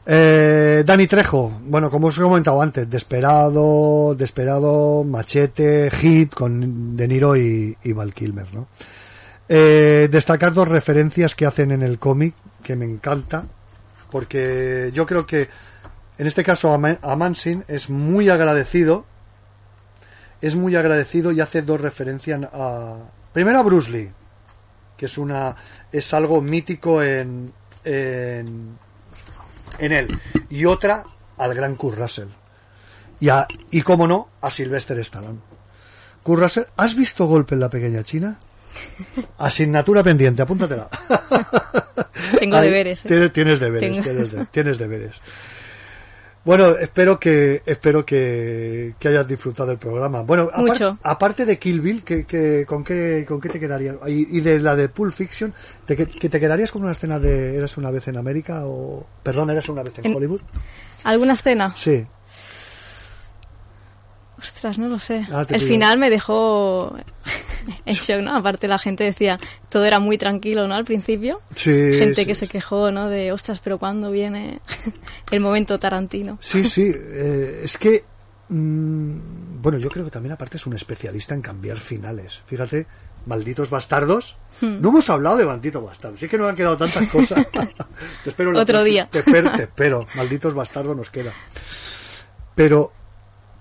[0.06, 7.08] Eh, Dani Trejo, bueno, como os he comentado antes, Desperado, Desperado, Machete, Hit con De
[7.08, 8.68] Niro y, Val Kilmer, ¿no?
[9.48, 13.46] Eh, destacar dos referencias que hacen en el cómic que me encanta,
[14.12, 15.50] porque yo creo que
[16.18, 19.06] en este caso Ama- Amansin es muy agradecido,
[20.42, 22.98] es muy agradecido y hace dos referencias a
[23.34, 24.10] primero a Bruce Lee,
[24.98, 25.56] que es una
[25.92, 27.52] es algo mítico en,
[29.78, 30.20] en él
[30.50, 31.04] y otra
[31.38, 32.28] al gran Kurt Russell
[33.20, 35.40] y a, y como no a Sylvester Stallone.
[36.24, 38.40] Kurt Russell, ¿has visto Golpe en la pequeña China?
[39.38, 40.90] Asignatura pendiente, apúntatela.
[42.40, 43.08] Tengo Ahí, deberes, ¿eh?
[43.08, 44.04] Tienes, tienes deberes, Tengo.
[44.04, 45.16] tienes, de- tienes deberes.
[46.46, 50.22] Bueno, espero que espero que, que hayas disfrutado del programa.
[50.22, 50.98] Bueno, Mucho.
[51.04, 53.98] aparte de Kill Bill, que, que- con, qué, ¿con qué te quedarías?
[54.08, 55.54] Y, y de la de Pulp Fiction,
[55.86, 59.06] ¿te, que te quedarías con una escena de Eras una vez en América o...
[59.22, 60.42] Perdón, Eras una vez en, En- Hollywood?
[61.04, 61.74] ¿Alguna escena?
[61.76, 62.06] Sí.
[64.42, 65.28] Ostras, no lo sé.
[65.32, 66.96] Ah, el final me dejó
[67.86, 68.36] en shock, ¿no?
[68.36, 69.40] Aparte la gente decía,
[69.70, 70.76] todo era muy tranquilo, ¿no?
[70.76, 71.42] Al principio.
[71.56, 73.10] Sí, gente sí, que se quejó, ¿no?
[73.10, 74.62] De, ostras, pero ¿cuándo viene
[75.32, 76.38] el momento Tarantino?
[76.42, 78.06] Sí, sí, eh, es que,
[78.48, 82.42] mm, bueno, yo creo que también aparte es un especialista en cambiar finales.
[82.46, 82.88] Fíjate,
[83.26, 84.38] malditos bastardos.
[84.62, 84.80] Hmm.
[84.82, 87.46] No hemos hablado de malditos bastardos, sí que nos han quedado tantas cosas.
[88.24, 89.10] te espero Otro próxima- día.
[89.12, 91.34] Te espero, te espero, malditos bastardos nos queda.
[92.56, 92.92] Pero,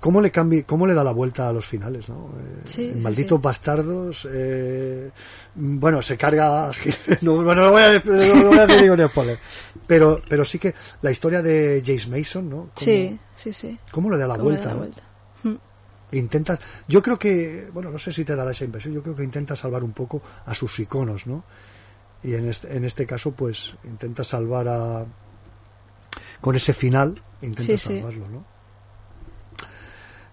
[0.01, 2.31] ¿cómo le cambia, cómo le da la vuelta a los finales, no?
[2.39, 5.11] Eh, Sí, malditos bastardos, eh,
[5.55, 6.71] bueno, se carga,
[7.23, 9.39] no, bueno, no voy a, decir- no voy a decir ningún spoiler.
[9.87, 12.71] Pero, pero sí que la historia de Jace Mason, ¿no?
[12.77, 13.79] Sí, sí, sí.
[13.91, 14.69] ¿Cómo le da la ¿Cómo le vuelta?
[14.69, 15.03] da la vuelta?
[15.43, 15.57] Hmm.
[16.13, 19.25] Intentas, yo creo que, bueno, no sé si te dará esa impresión, yo creo que
[19.25, 21.45] intenta salvar un poco a sus iconos, ¿no?
[22.23, 25.05] Y en este, en este caso, pues, intenta salvar a,
[26.41, 27.97] con ese final, intenta Sí, sí.
[27.99, 28.45] salvarlo, ¿no?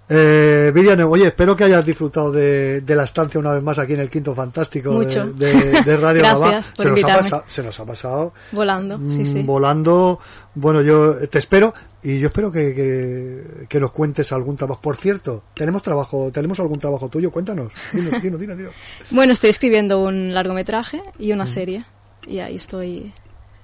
[0.08, 3.94] Eh, Viriane, oye, espero que hayas disfrutado de, de la estancia una vez más aquí
[3.94, 5.26] en el Quinto Fantástico de- Mucho.
[5.26, 9.22] De, de Radio Gracias por se, nos ha pasado, se nos ha pasado Volando, sí,
[9.22, 9.42] mm, sí.
[9.44, 10.20] volando.
[10.54, 11.74] Bueno, yo te espero
[12.04, 14.80] y yo espero que, que, que nos cuentes algún trabajo.
[14.80, 17.72] Por cierto, tenemos trabajo, tenemos algún trabajo tuyo, cuéntanos.
[17.92, 18.74] Dinos, dinos, dinos, dinos.
[19.10, 21.34] Bueno, estoy escribiendo un largometraje y Mm.
[21.36, 21.86] una serie.
[22.28, 23.12] Y ahí estoy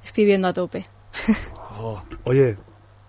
[0.04, 0.88] escribiendo a tope.
[1.80, 2.58] Oh, oye,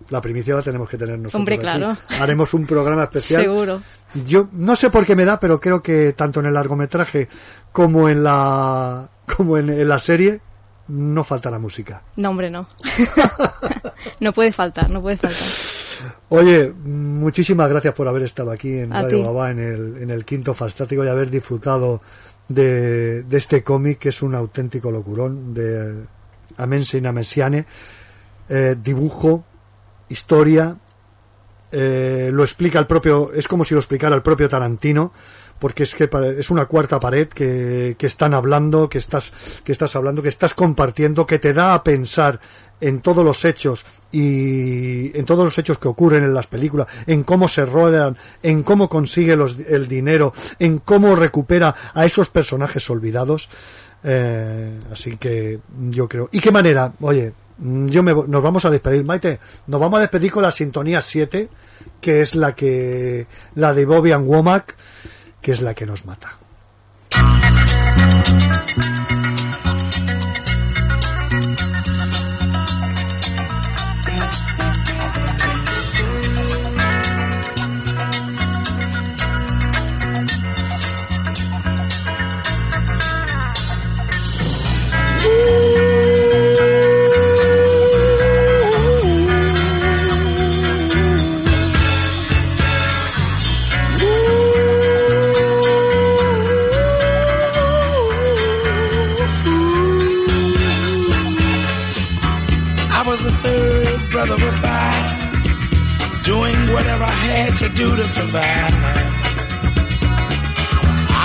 [0.09, 1.39] la primicia la tenemos que tener nosotros.
[1.39, 1.61] Hombre, aquí.
[1.61, 1.97] claro.
[2.19, 3.41] Haremos un programa especial.
[3.41, 3.81] Seguro.
[4.25, 7.27] Yo no sé por qué me da, pero creo que tanto en el largometraje
[7.71, 10.41] como en la como en, en la serie
[10.87, 12.01] no falta la música.
[12.17, 12.67] No, hombre, no.
[14.19, 15.47] no puede faltar, no puede faltar.
[16.29, 19.23] Oye, muchísimas gracias por haber estado aquí en A Radio ti.
[19.23, 22.01] Gabá en el, en el quinto fantástico y haber disfrutado
[22.47, 26.03] de, de este cómic que es un auténtico locurón de
[26.57, 27.65] Amense Inamesiane.
[28.49, 29.45] Eh, dibujo,
[30.09, 30.77] historia,
[31.71, 35.11] eh, lo explica el propio, es como si lo explicara el propio Tarantino,
[35.59, 39.31] porque es que es una cuarta pared que, que están hablando, que estás,
[39.63, 42.39] que estás hablando, que estás compartiendo, que te da a pensar
[42.81, 47.23] en todos los hechos y en todos los hechos que ocurren en las películas, en
[47.23, 52.89] cómo se rodean, en cómo consigue los- el dinero, en cómo recupera a esos personajes
[52.89, 53.49] olvidados.
[54.03, 55.59] Eh, así que
[55.91, 56.27] yo creo.
[56.33, 56.91] ¿Y qué manera?
[56.99, 59.39] Oye, yo me, nos vamos a despedir, Maite.
[59.67, 61.49] Nos vamos a despedir con la sintonía 7,
[62.01, 64.75] que es la que la de Bobby and Womack,
[65.41, 66.37] que es la que nos mata.
[107.63, 108.73] To do to survive.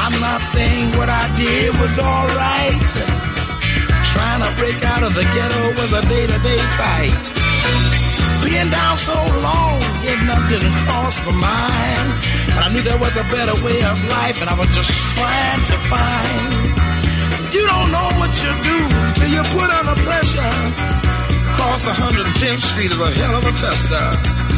[0.02, 2.90] I'm not saying what I did was alright.
[4.14, 7.24] Trying to break out of the ghetto was a day-to-day fight.
[8.44, 12.08] Being down so long, getting up didn't cross my mind.
[12.54, 15.62] But I knew there was a better way of life, and I was just trying
[15.72, 16.50] to find.
[17.52, 18.78] You don't know what you do
[19.18, 20.54] till you put under pressure.
[21.50, 24.57] Across 110th Street is a hell of a tester.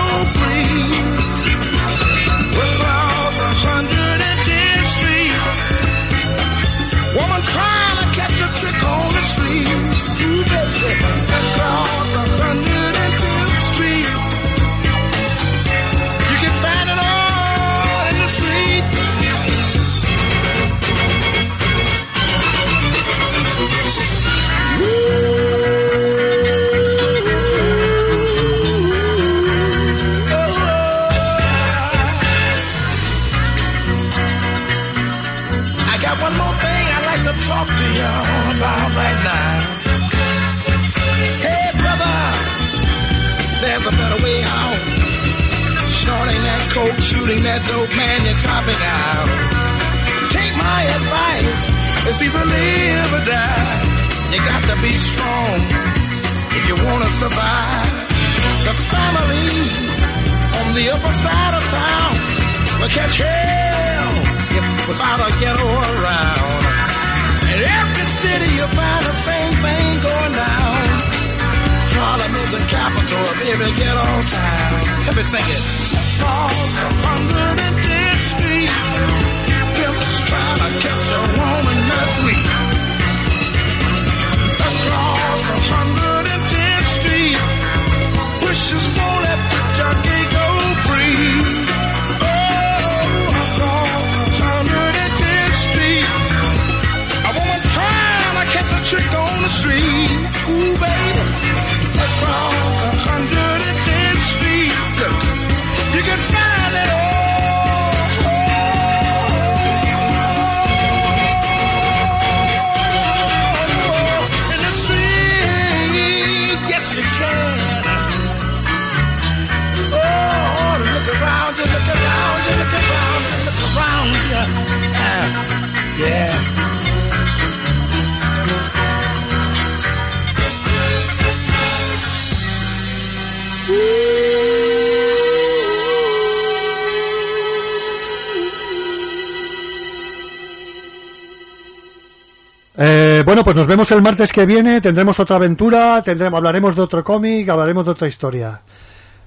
[143.51, 144.79] pues nos vemos el martes que viene.
[144.79, 148.61] Tendremos otra aventura, tendremos, hablaremos de otro cómic, hablaremos de otra historia.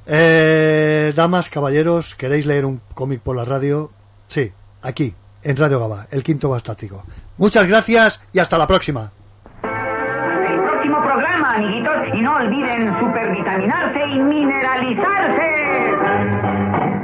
[0.06, 3.90] Eh, damas, caballeros, ¿queréis leer un cómic por la radio?
[4.28, 7.05] Sí, aquí, en Radio Gaba, el quinto bastático.
[7.36, 9.12] Muchas gracias y hasta la próxima.
[9.60, 11.94] próximo programa, amiguitos.
[12.14, 17.03] Y no olviden supervitaminarse y mineralizarse.